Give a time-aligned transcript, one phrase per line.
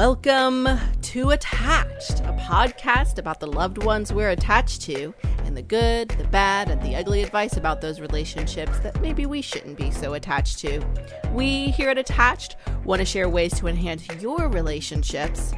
[0.00, 0.66] Welcome
[1.02, 5.12] to Attached, a podcast about the loved ones we're attached to
[5.44, 9.42] and the good, the bad, and the ugly advice about those relationships that maybe we
[9.42, 10.82] shouldn't be so attached to.
[11.34, 15.52] We here at Attached want to share ways to enhance your relationships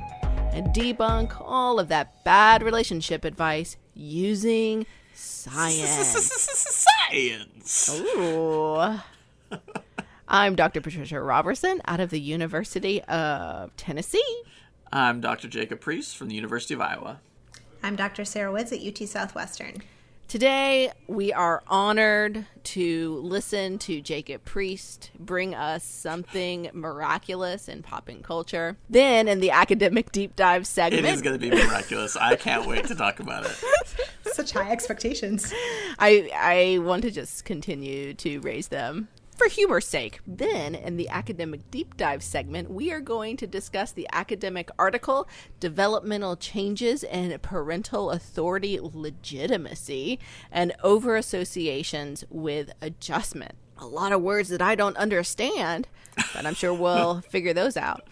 [0.51, 6.89] and debunk all of that bad relationship advice using science.
[7.09, 7.97] Science.
[7.97, 8.99] Ooh.
[10.35, 10.81] I'm Dr.
[10.81, 14.25] Patricia Robertson out of the University of Tennessee.
[14.91, 15.47] I'm Dr.
[15.47, 17.21] Jacob Priest from the University of Iowa.
[17.83, 18.25] I'm Dr.
[18.25, 19.83] Sarah Woods at UT Southwestern.
[20.29, 28.09] Today, we are honored to listen to Jacob Priest bring us something miraculous in pop
[28.09, 28.79] and culture.
[28.89, 32.17] Then, in the academic deep dive segment, It is going to be miraculous.
[32.17, 33.63] I can't wait to talk about it.
[34.33, 35.53] Such high expectations.
[35.99, 39.09] I I want to just continue to raise them
[39.43, 40.21] for humor's sake.
[40.27, 45.29] Then, in the academic deep dive segment, we are going to discuss the academic article
[45.59, 50.21] Developmental Changes in Parental Authority Legitimacy
[50.53, 53.57] and Over Associations with Adjustment.
[53.79, 55.89] A lot of words that I don't understand,
[56.35, 58.07] but I'm sure we'll figure those out.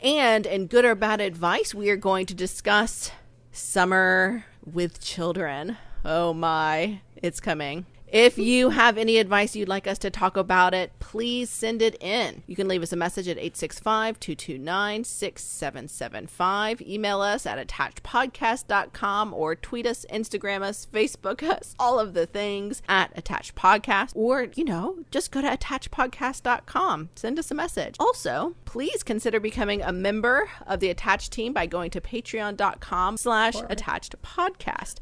[0.00, 3.10] And in good or bad advice, we are going to discuss
[3.52, 5.78] summer with children.
[6.04, 7.86] Oh my, it's coming.
[8.14, 12.00] If you have any advice you'd like us to talk about it, please send it
[12.00, 12.44] in.
[12.46, 16.80] You can leave us a message at 865 229 6775.
[16.82, 22.82] Email us at attachedpodcast.com or tweet us, Instagram us, Facebook us, all of the things
[22.88, 24.12] at Attached Podcast.
[24.14, 27.08] Or, you know, just go to attachedpodcast.com.
[27.16, 27.96] Send us a message.
[27.98, 33.56] Also, please consider becoming a member of the Attached team by going to patreon.com slash
[33.68, 34.98] attached podcast.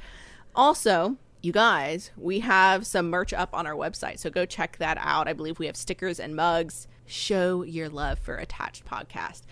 [0.54, 4.96] Also, you guys, we have some merch up on our website, so go check that
[5.00, 5.26] out.
[5.26, 6.86] I believe we have stickers and mugs.
[7.04, 9.42] Show your love for Attached Podcast.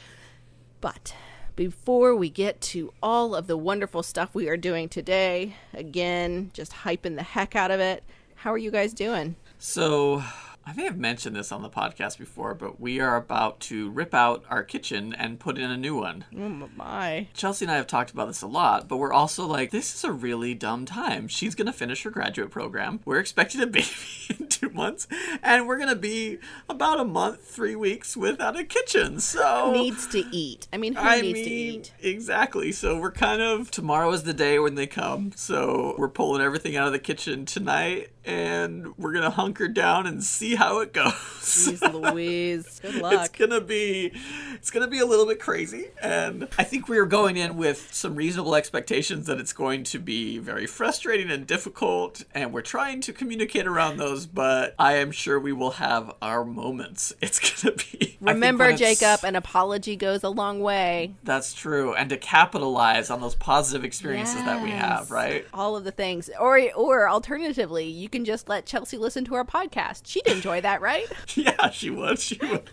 [0.80, 1.14] But
[1.56, 6.72] before we get to all of the wonderful stuff we are doing today, again, just
[6.72, 8.04] hyping the heck out of it,
[8.36, 9.34] how are you guys doing?
[9.58, 10.22] So,
[10.70, 14.14] I may have mentioned this on the podcast before, but we are about to rip
[14.14, 16.24] out our kitchen and put in a new one.
[16.32, 17.26] Oh my.
[17.34, 20.04] Chelsea and I have talked about this a lot, but we're also like, this is
[20.04, 21.26] a really dumb time.
[21.26, 23.00] She's going to finish her graduate program.
[23.04, 23.88] We're expecting a baby
[24.38, 25.08] in two months,
[25.42, 26.38] and we're going to be
[26.68, 29.18] about a month, three weeks without a kitchen.
[29.18, 30.68] So, Needs to eat.
[30.72, 31.92] I mean, who I needs mean, to eat?
[32.00, 32.70] exactly.
[32.70, 35.32] So we're kind of tomorrow is the day when they come.
[35.34, 40.22] So we're pulling everything out of the kitchen tonight, and we're gonna hunker down and
[40.22, 41.12] see how it goes.
[41.12, 42.80] Jeez Louise.
[42.80, 43.12] Good luck.
[43.14, 44.12] It's gonna be,
[44.54, 47.92] it's gonna be a little bit crazy, and I think we are going in with
[47.92, 53.00] some reasonable expectations that it's going to be very frustrating and difficult, and we're trying
[53.02, 54.26] to communicate around those.
[54.26, 57.12] But I am sure we will have our moments.
[57.22, 58.18] It's gonna be.
[58.20, 61.14] Remember, Jacob, an apology goes a long way.
[61.22, 65.46] That's true, and to capitalize on those positive experiences that we have, right?
[65.54, 69.44] All of the things, or or alternatively, you can just let Chelsea listen to our
[69.44, 70.02] podcast.
[70.04, 71.06] She'd enjoy that, right?
[71.34, 72.18] Yeah, she would.
[72.18, 72.68] She would.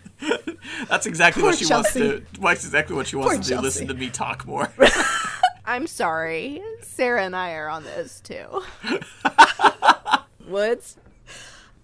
[0.88, 2.22] That's exactly Poor what she wants to.
[2.40, 3.54] That's exactly what she wants Poor to do.
[3.54, 3.64] Chelsea.
[3.64, 4.70] Listen to me talk more.
[5.64, 8.62] I'm sorry, Sarah and I are on this too.
[10.46, 10.96] Woods,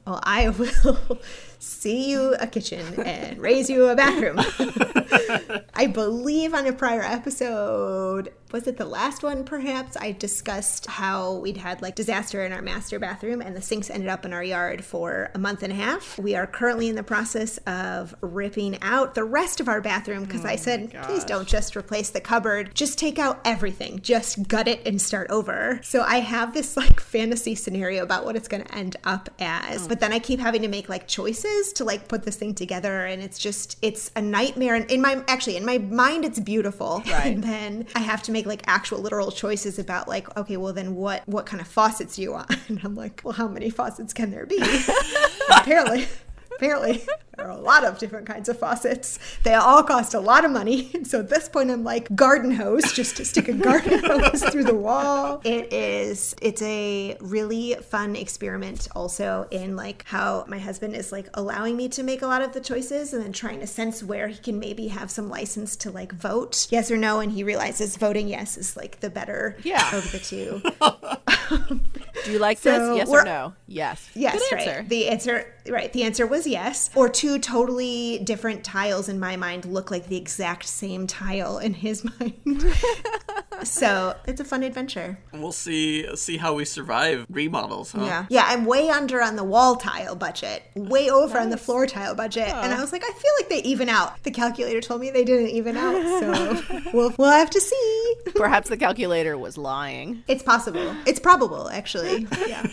[0.06, 1.18] Well, I will
[1.64, 4.38] see you a kitchen and raise you a bathroom.
[5.74, 9.96] I believe on a prior episode, was it the last one perhaps?
[9.96, 14.08] I discussed how we'd had like disaster in our master bathroom and the sinks ended
[14.08, 16.18] up in our yard for a month and a half.
[16.18, 20.44] We are currently in the process of ripping out the rest of our bathroom because
[20.44, 24.68] I oh said, please don't just replace the cupboard, just take out everything, just gut
[24.68, 25.80] it and start over.
[25.82, 29.82] So I have this like fantasy scenario about what it's going to end up as.
[29.82, 29.88] Hmm.
[29.88, 33.06] But then I keep having to make like choices to like put this thing together
[33.06, 37.02] and it's just it's a nightmare and in my actually in my mind it's beautiful.
[37.14, 37.34] Right.
[37.34, 40.96] And then I have to make like actual literal choices about like okay, well then
[40.96, 42.50] what what kind of faucets do you want?
[42.68, 44.58] And I'm like, well how many faucets can there be?
[45.56, 46.08] apparently
[46.56, 47.04] apparently
[47.36, 49.18] there are a lot of different kinds of faucets.
[49.42, 50.90] They all cost a lot of money.
[51.04, 54.64] So at this point, I'm like garden hose, just to stick a garden hose through
[54.64, 55.40] the wall.
[55.44, 61.28] It is, it's a really fun experiment also in like how my husband is like
[61.34, 64.28] allowing me to make a lot of the choices and then trying to sense where
[64.28, 67.20] he can maybe have some license to like vote yes or no.
[67.20, 69.94] And he realizes voting yes is like the better Yeah.
[69.94, 70.62] of the two.
[71.50, 71.82] Um,
[72.24, 72.96] do you like So this?
[72.96, 73.52] Yes or no?
[73.66, 74.08] Yes.
[74.14, 74.88] Yes, right.
[74.88, 75.92] The answer, right.
[75.92, 76.90] The answer was yes.
[76.94, 81.74] Or two totally different tiles in my mind look like the exact same tile in
[81.74, 82.34] his mind.
[83.62, 85.18] so it's a fun adventure.
[85.32, 88.04] We'll see see how we survive remodels, huh?
[88.04, 88.26] Yeah.
[88.28, 92.14] Yeah, I'm way under on the wall tile budget, way over on the floor tile
[92.14, 92.48] budget.
[92.48, 94.22] And I was like, I feel like they even out.
[94.22, 96.02] The calculator told me they didn't even out.
[96.20, 98.14] So we'll, we'll have to see.
[98.34, 100.22] Perhaps the calculator was lying.
[100.28, 100.94] It's possible.
[101.06, 102.26] It's probable, actually.
[102.46, 102.66] Yeah.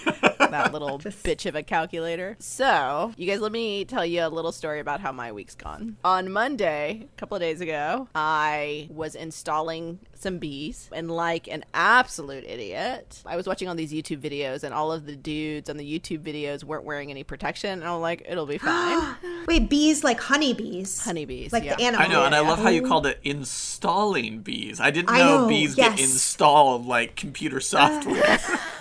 [0.51, 2.35] That little bitch of a calculator.
[2.39, 5.97] So, you guys, let me tell you a little story about how my week's gone.
[6.03, 11.65] On Monday, a couple of days ago, I was installing some bees and like an
[11.73, 15.77] absolute idiot i was watching all these youtube videos and all of the dudes on
[15.77, 19.15] the youtube videos weren't wearing any protection and i'm like it'll be fine
[19.47, 21.03] Wait, bees like honeybees.
[21.03, 21.75] honeybees Like yeah.
[21.75, 22.05] the animal.
[22.05, 24.79] I know, and I love how you called it installing bees.
[24.79, 25.95] I didn't I know, know, bees yes.
[25.95, 28.17] get installed like computer software.
[28.17, 28.59] Yeah.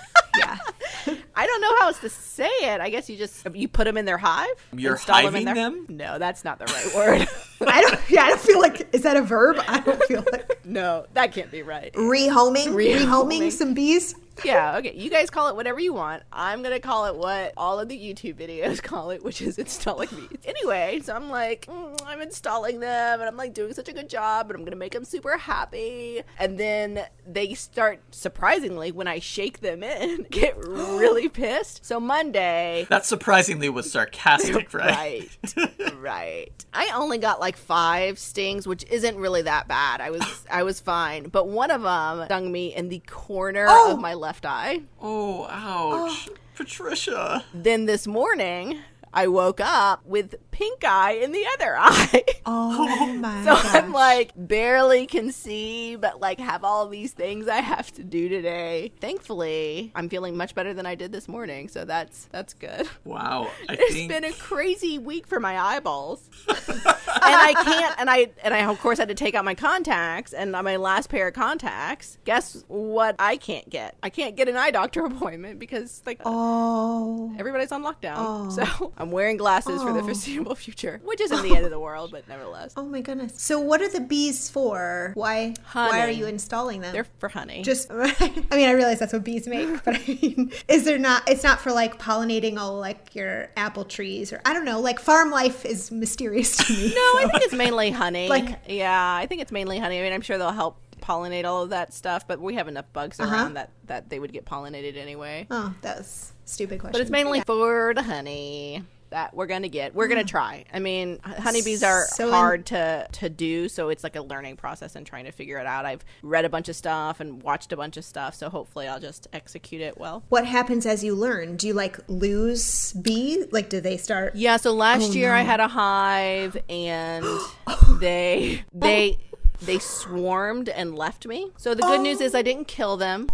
[1.41, 2.83] I don't know how else to say it.
[2.83, 4.47] I guess you just you put them in their hive.
[4.77, 5.87] You're install 'em in hiving there- them?
[5.89, 7.29] No, that's not the right word.
[7.67, 7.99] I don't.
[8.11, 8.95] Yeah, I don't feel like.
[8.95, 9.57] Is that a verb?
[9.67, 11.93] I don't feel like no, that can't be right.
[11.95, 12.67] rehoming.
[12.69, 12.99] Rehoming.
[13.07, 14.15] Rehoming some bees.
[14.45, 14.95] Yeah, okay.
[14.95, 16.23] You guys call it whatever you want.
[16.33, 20.09] I'm gonna call it what all of the YouTube videos call it, which is installing
[20.11, 20.39] bees.
[20.45, 24.09] Anyway, so I'm like, mm, I'm installing them, and I'm like doing such a good
[24.09, 26.23] job, and I'm gonna make them super happy.
[26.39, 31.85] And then they start surprisingly when I shake them in, get really pissed.
[31.85, 35.29] So Monday, that surprisingly was sarcastic, right?
[35.57, 40.23] right right i only got like five stings which isn't really that bad i was
[40.51, 43.93] i was fine but one of them stung me in the corner Oh!
[43.93, 46.29] of my left eye Oh, ouch.
[46.31, 46.35] Ah.
[46.57, 47.45] Patricia.
[47.55, 48.79] then this morning
[49.13, 53.75] i woke up with pink eye in the other eye Oh my so gosh.
[53.75, 58.29] i'm like barely can see but like have all these things i have to do
[58.29, 62.89] today thankfully i'm feeling much better than i did this morning so that's that's good
[63.05, 63.49] Wow.
[63.69, 66.29] I It's think been a crazy week for my eyeballs.
[66.49, 70.33] and I can't and I and I of course had to take out my contacts
[70.33, 73.97] and my last pair of contacts, guess what I can't get?
[74.03, 77.35] I can't get an eye doctor appointment because like uh, Oh.
[77.39, 78.15] everybody's on lockdown.
[78.19, 78.51] Oh.
[78.51, 80.05] So I'm wearing glasses for the Oh.
[80.05, 82.75] foreseeable future, which isn't the end of the world, but nevertheless.
[82.77, 83.33] Oh my goodness.
[83.41, 85.13] So what are the bees for?
[85.15, 86.93] Why why are you installing them?
[86.93, 87.63] They're for honey.
[87.63, 88.13] just I
[88.53, 91.61] mean I realize that's what bees make, but I mean is there not it's not
[91.61, 95.65] for like pollinating all like your apple trees or I don't know, like farm life
[95.65, 96.89] is mysterious to me.
[96.95, 98.29] No, I think it's mainly honey.
[98.29, 99.99] Like- yeah, I think it's mainly honey.
[99.99, 102.85] I mean, I'm sure they'll help pollinate all of that stuff, but we have enough
[102.93, 103.35] bugs Uh-huh.
[103.35, 105.47] around that that they would get pollinated anyway.
[105.51, 106.93] Oh, that was a stupid question.
[106.93, 109.95] But it's mainly for the honey that we're gonna get.
[109.95, 110.29] We're gonna mm.
[110.29, 110.65] try.
[110.73, 114.97] I mean, honeybees are So hard to to do, so it's like a learning process
[114.97, 115.85] and trying to figure it out.
[115.85, 119.01] I've read a bunch of stuff and watched a bunch of stuff, so hopefully I'll
[119.01, 120.23] just execute it well.
[120.29, 121.57] what happens as you learn?
[121.57, 123.45] Do you like lose bee?
[123.51, 127.25] Like do they start Yeah, so last Oh, year I had a hive and
[128.01, 129.19] they they
[129.63, 131.51] they swarmed and left me.
[131.57, 133.29] So the good news is I didn't kill them.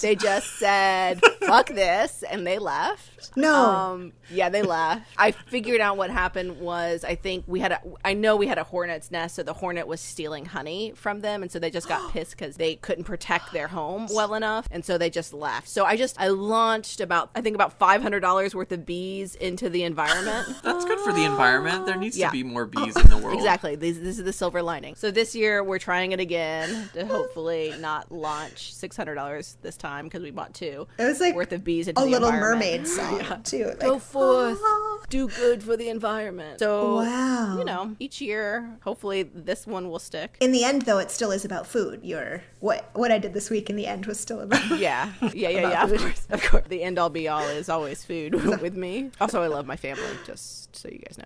[0.00, 3.15] They just said fuck this and they left.
[3.34, 3.54] No.
[3.54, 5.06] Um yeah, they left.
[5.18, 8.58] I figured out what happened was I think we had a I know we had
[8.58, 11.88] a hornet's nest so the hornet was stealing honey from them and so they just
[11.88, 15.68] got pissed cuz they couldn't protect their home well enough and so they just left.
[15.68, 19.82] So I just I launched about I think about $500 worth of bees into the
[19.84, 20.48] environment.
[20.62, 21.86] that's good for the environment.
[21.86, 22.26] There needs Yeah.
[22.28, 23.34] to be more bees in the world.
[23.36, 23.76] Exactly.
[23.76, 24.94] This, this is the silver lining.
[24.96, 29.76] So this year we're trying it again to hopefully not launch six hundred dollars this
[29.76, 30.86] time because we bought two.
[30.98, 32.32] It was like worth of bees into a the Little.
[32.32, 32.86] Mermaid
[33.24, 33.64] song too.
[33.66, 36.58] Like, Go forth, "Ah." do good for the environment.
[36.58, 37.58] So Wow.
[37.58, 40.36] you know, each year, hopefully this one will stick.
[40.40, 42.00] In the end, though, it still is about food.
[42.02, 44.64] Your what what I did this week in the end was still about.
[44.78, 45.84] Yeah, yeah, yeah, yeah.
[45.84, 46.64] Of course, of course.
[46.68, 49.10] The end all be all is always food with me.
[49.20, 50.02] Also, I love my family.
[50.26, 51.24] Just so you guys know.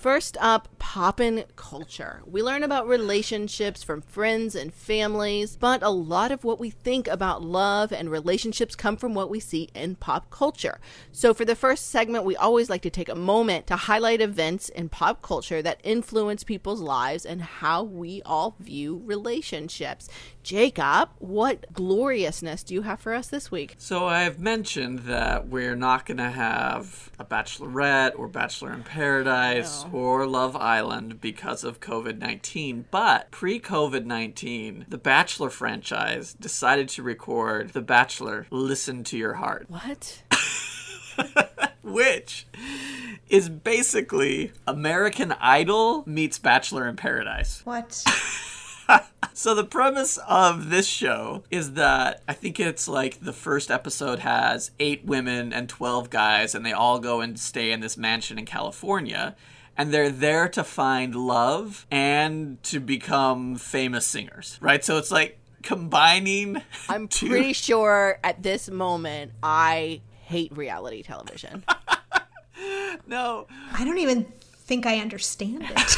[0.00, 2.22] First up, poppin' culture.
[2.24, 7.06] We learn about relationships from friends and families, but a lot of what we think
[7.06, 10.80] about love and relationships come from what we see in pop culture.
[11.12, 14.70] So, for the first segment, we always like to take a moment to highlight events
[14.70, 20.08] in pop culture that influence people's lives and how we all view relationships.
[20.42, 23.74] Jacob, what gloriousness do you have for us this week?
[23.78, 29.84] So I've mentioned that we're not going to have a Bachelorette or Bachelor in Paradise
[29.92, 32.86] or Love Island because of COVID 19.
[32.90, 39.34] But pre COVID 19, the Bachelor franchise decided to record The Bachelor Listen to Your
[39.34, 40.22] Heart, What?
[41.82, 42.46] which
[43.28, 47.60] is basically American Idol meets Bachelor in Paradise.
[47.64, 48.04] What?
[49.32, 54.18] So the premise of this show is that I think it's like the first episode
[54.18, 58.38] has eight women and 12 guys, and they all go and stay in this mansion
[58.38, 59.36] in California.
[59.78, 64.84] and they're there to find love and to become famous singers, right?
[64.84, 66.60] So it's like combining.
[66.90, 71.64] I'm two- pretty sure at this moment I hate reality television.
[73.06, 73.46] no.
[73.72, 75.96] I don't even think I understand it.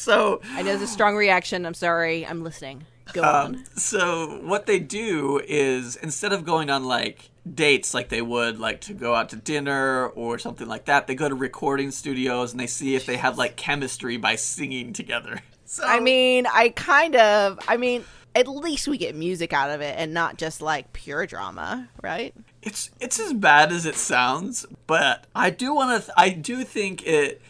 [0.00, 1.66] So I know it's a strong reaction.
[1.66, 2.26] I'm sorry.
[2.26, 2.86] I'm listening.
[3.12, 3.64] Go Um, on.
[3.76, 8.80] so what they do is instead of going on like dates like they would like
[8.82, 12.60] to go out to dinner or something like that, they go to recording studios and
[12.60, 15.40] they see if they have like chemistry by singing together.
[15.66, 17.56] So I mean, I kind of.
[17.68, 18.04] I mean,
[18.34, 22.34] at least we get music out of it and not just like pure drama, right?
[22.60, 26.64] it's it's as bad as it sounds, but I do want to th- I do
[26.64, 27.40] think it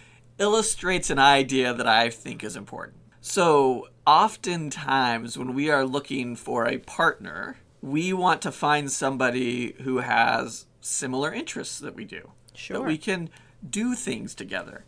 [0.40, 2.96] illustrates an idea that I think is important.
[3.20, 9.98] So, oftentimes when we are looking for a partner, we want to find somebody who
[9.98, 12.30] has similar interests that we do.
[12.54, 12.78] Sure.
[12.78, 13.28] That we can
[13.68, 14.84] do things together.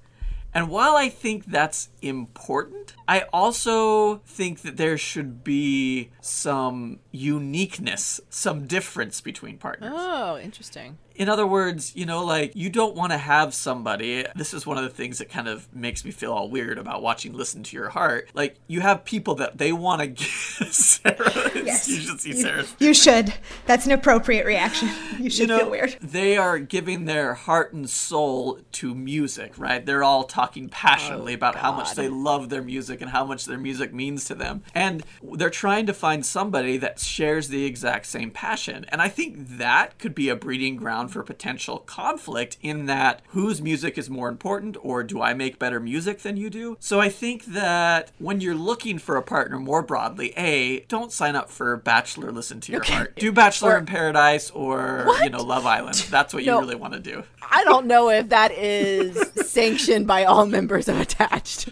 [0.54, 8.20] And while I think that's important, I also think that there should be some uniqueness,
[8.28, 9.92] some difference between partners.
[9.94, 10.98] Oh, interesting.
[11.14, 14.24] In other words, you know, like you don't want to have somebody.
[14.34, 17.02] This is one of the things that kind of makes me feel all weird about
[17.02, 18.30] watching Listen to Your Heart.
[18.34, 20.28] Like you have people that they want to get
[20.72, 21.50] Sarah.
[21.62, 21.86] Yes.
[21.86, 23.32] You should see Sarah's You should.
[23.66, 24.88] That's an appropriate reaction.
[25.18, 25.96] You should you know, feel weird.
[26.00, 29.84] They are giving their heart and soul to music, right?
[29.84, 33.44] They're all talking passionately oh, about how much they love their music and how much
[33.44, 34.62] their music means to them.
[34.74, 38.86] And they're trying to find somebody that shares the exact same passion.
[38.88, 43.60] And I think that could be a breeding ground for potential conflict in that whose
[43.62, 46.76] music is more important or do I make better music than you do?
[46.80, 51.36] So I think that when you're looking for a partner more broadly, A, don't sign
[51.36, 53.16] up for Bachelor Listen to Your Heart.
[53.16, 55.96] Do Bachelor Or- in Paradise or, you know, Love Island.
[56.10, 57.24] That's what you really want to do.
[57.50, 59.16] I don't know if that is
[59.46, 61.68] sanctioned by all members of Attached.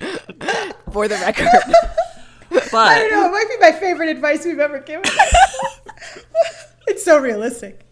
[0.93, 1.47] For the record.
[2.51, 3.27] But I don't know.
[3.29, 5.05] It might be my favorite advice we've ever given.
[6.89, 7.87] it's so realistic.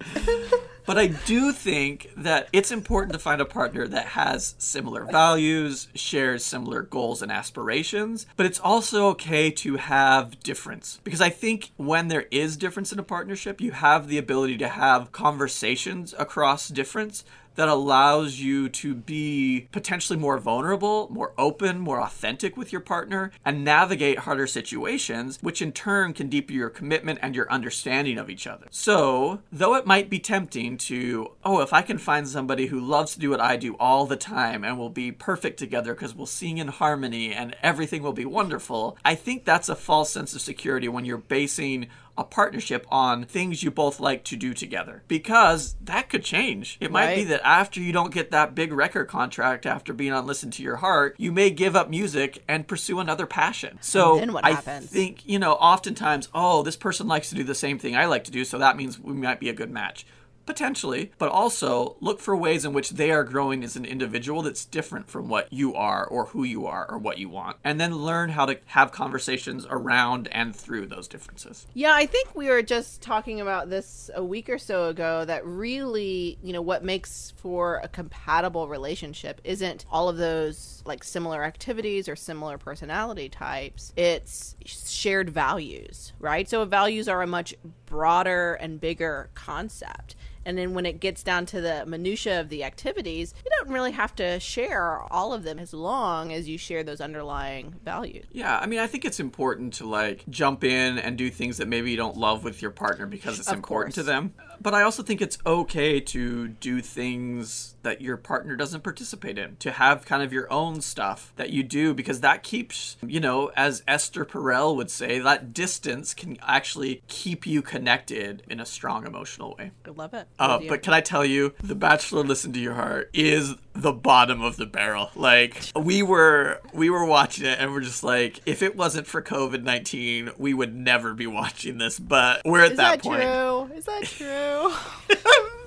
[0.89, 5.89] But I do think that it's important to find a partner that has similar values,
[5.95, 10.99] shares similar goals and aspirations, but it's also okay to have difference.
[11.05, 14.69] Because I think when there is difference in a partnership, you have the ability to
[14.69, 17.23] have conversations across difference
[17.59, 23.33] that allows you to be potentially more vulnerable, more open, more authentic with your partner,
[23.45, 28.31] and navigate harder situations, which in turn can deepen your commitment and your understanding of
[28.31, 28.69] each other.
[28.71, 33.15] So, though it might be tempting to, oh, if I can find somebody who loves
[33.15, 36.27] to do what I do all the time and we'll be perfect together because we'll
[36.27, 40.43] sing in harmony and everything will be wonderful, I think that's a false sense of
[40.43, 45.77] security when you're basing a partnership on things you both like to do together because
[45.81, 46.77] that could change.
[46.81, 50.27] It might be that after you don't get that big record contract after being on
[50.27, 53.79] Listen to Your Heart, you may give up music and pursue another passion.
[53.81, 54.91] So And then what I happens?
[54.91, 58.25] think, you know, oftentimes, oh, this person likes to do the same thing I like
[58.25, 60.05] to do, so that means we might be a good match.
[60.49, 64.65] Potentially, but also look for ways in which they are growing as an individual that's
[64.65, 67.59] different from what you are or who you are or what you want.
[67.63, 71.67] And then learn how to have conversations around and through those differences.
[71.75, 75.45] Yeah, I think we were just talking about this a week or so ago that
[75.45, 81.45] really, you know, what makes for a compatible relationship isn't all of those like similar
[81.45, 83.93] activities or similar personality types.
[83.97, 86.49] It's shared values, right?
[86.49, 90.17] So values are a much broader and bigger concept.
[90.49, 93.93] And then when it gets down to the minutia of the activities, you don't really
[93.93, 98.25] have to share all of them as long as you share those underlying values.
[98.33, 101.69] Yeah, I mean, I think it's important to like jump in and do things that
[101.69, 104.33] maybe you don't love with your partner because it's Of important to them.
[104.61, 109.57] But I also think it's okay to do things that your partner doesn't participate in,
[109.57, 113.51] to have kind of your own stuff that you do because that keeps, you know,
[113.57, 119.07] as Esther Perel would say, that distance can actually keep you connected in a strong
[119.07, 119.71] emotional way.
[119.87, 120.29] I love it.
[120.39, 124.43] Uh, but can I tell you, The Bachelor Listen to Your Heart is the bottom
[124.43, 125.11] of the barrel.
[125.15, 129.23] Like we were we were watching it and we're just like, if it wasn't for
[129.23, 131.99] COVID nineteen, we would never be watching this.
[131.99, 133.23] But we're at that point.
[133.23, 134.09] Is that, that, point.
[134.09, 134.09] true?
[134.09, 134.75] Is that
[135.09, 135.19] true?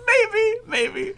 [0.68, 1.13] maybe, maybe.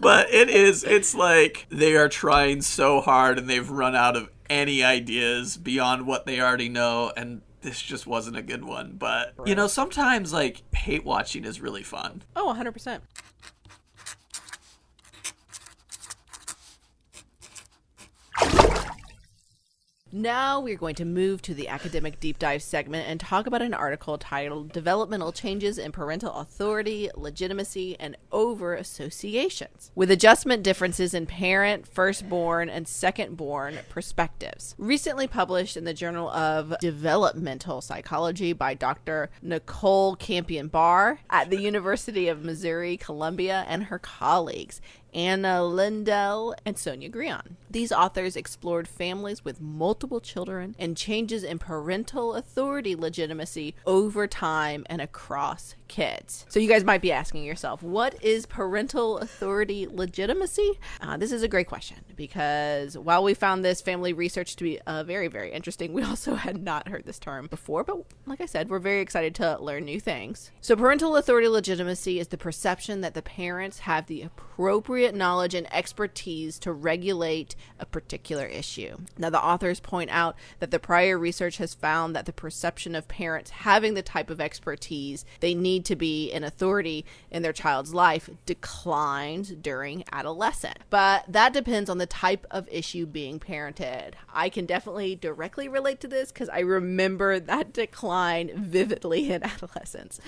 [0.00, 4.28] But it is it's like they are trying so hard and they've run out of
[4.50, 8.96] any ideas beyond what they already know and this just wasn't a good one.
[8.98, 12.22] But you know, sometimes like hate watching is really fun.
[12.36, 13.00] oh, 100%.
[20.16, 23.74] Now we're going to move to the academic deep dive segment and talk about an
[23.74, 31.26] article titled Developmental Changes in Parental Authority, Legitimacy, and Over Associations, with adjustment differences in
[31.26, 34.76] parent, firstborn, and secondborn perspectives.
[34.78, 39.30] Recently published in the Journal of Developmental Psychology by Dr.
[39.42, 44.80] Nicole Campione-Barr at the University of Missouri Columbia and her colleagues.
[45.14, 47.56] Anna Lindell, and Sonia Giron.
[47.70, 54.84] These authors explored families with multiple children and changes in parental authority legitimacy over time
[54.88, 56.46] and across kids.
[56.48, 60.78] So, you guys might be asking yourself, what is parental authority legitimacy?
[61.00, 64.80] Uh, this is a great question because while we found this family research to be
[64.82, 67.84] uh, very, very interesting, we also had not heard this term before.
[67.84, 70.50] But like I said, we're very excited to learn new things.
[70.60, 75.66] So, parental authority legitimacy is the perception that the parents have the appropriate knowledge and
[75.74, 78.98] expertise to regulate a particular issue.
[79.18, 83.08] Now, the authors point out that the prior research has found that the perception of
[83.08, 87.92] parents having the type of expertise they need to be an authority in their child's
[87.92, 90.78] life declines during adolescence.
[90.90, 94.12] But that depends on the type of issue being parented.
[94.32, 100.20] I can definitely directly relate to this because I remember that decline vividly in adolescence.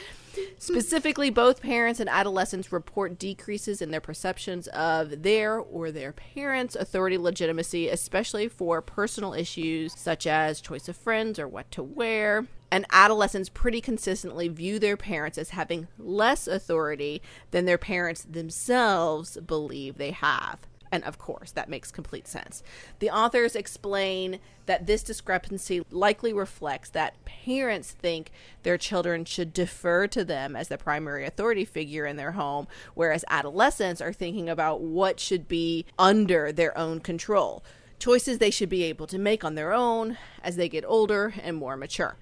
[0.59, 6.77] Specifically, both parents and adolescents report decreases in their perceptions of their or their parents'
[6.77, 12.47] authority legitimacy, especially for personal issues such as choice of friends or what to wear.
[12.71, 19.39] And adolescents pretty consistently view their parents as having less authority than their parents themselves
[19.39, 20.59] believe they have.
[20.97, 22.63] And of course, that makes complete sense.
[23.01, 28.31] The authors explain that this discrepancy likely reflects that parents think
[28.63, 33.27] their children should defer to them as the primary authority figure in their home, whereas
[33.29, 37.63] adolescents are thinking about what should be under their own control.
[37.99, 41.59] Choices they should be able to make on their own as they get older and
[41.59, 42.17] more mature.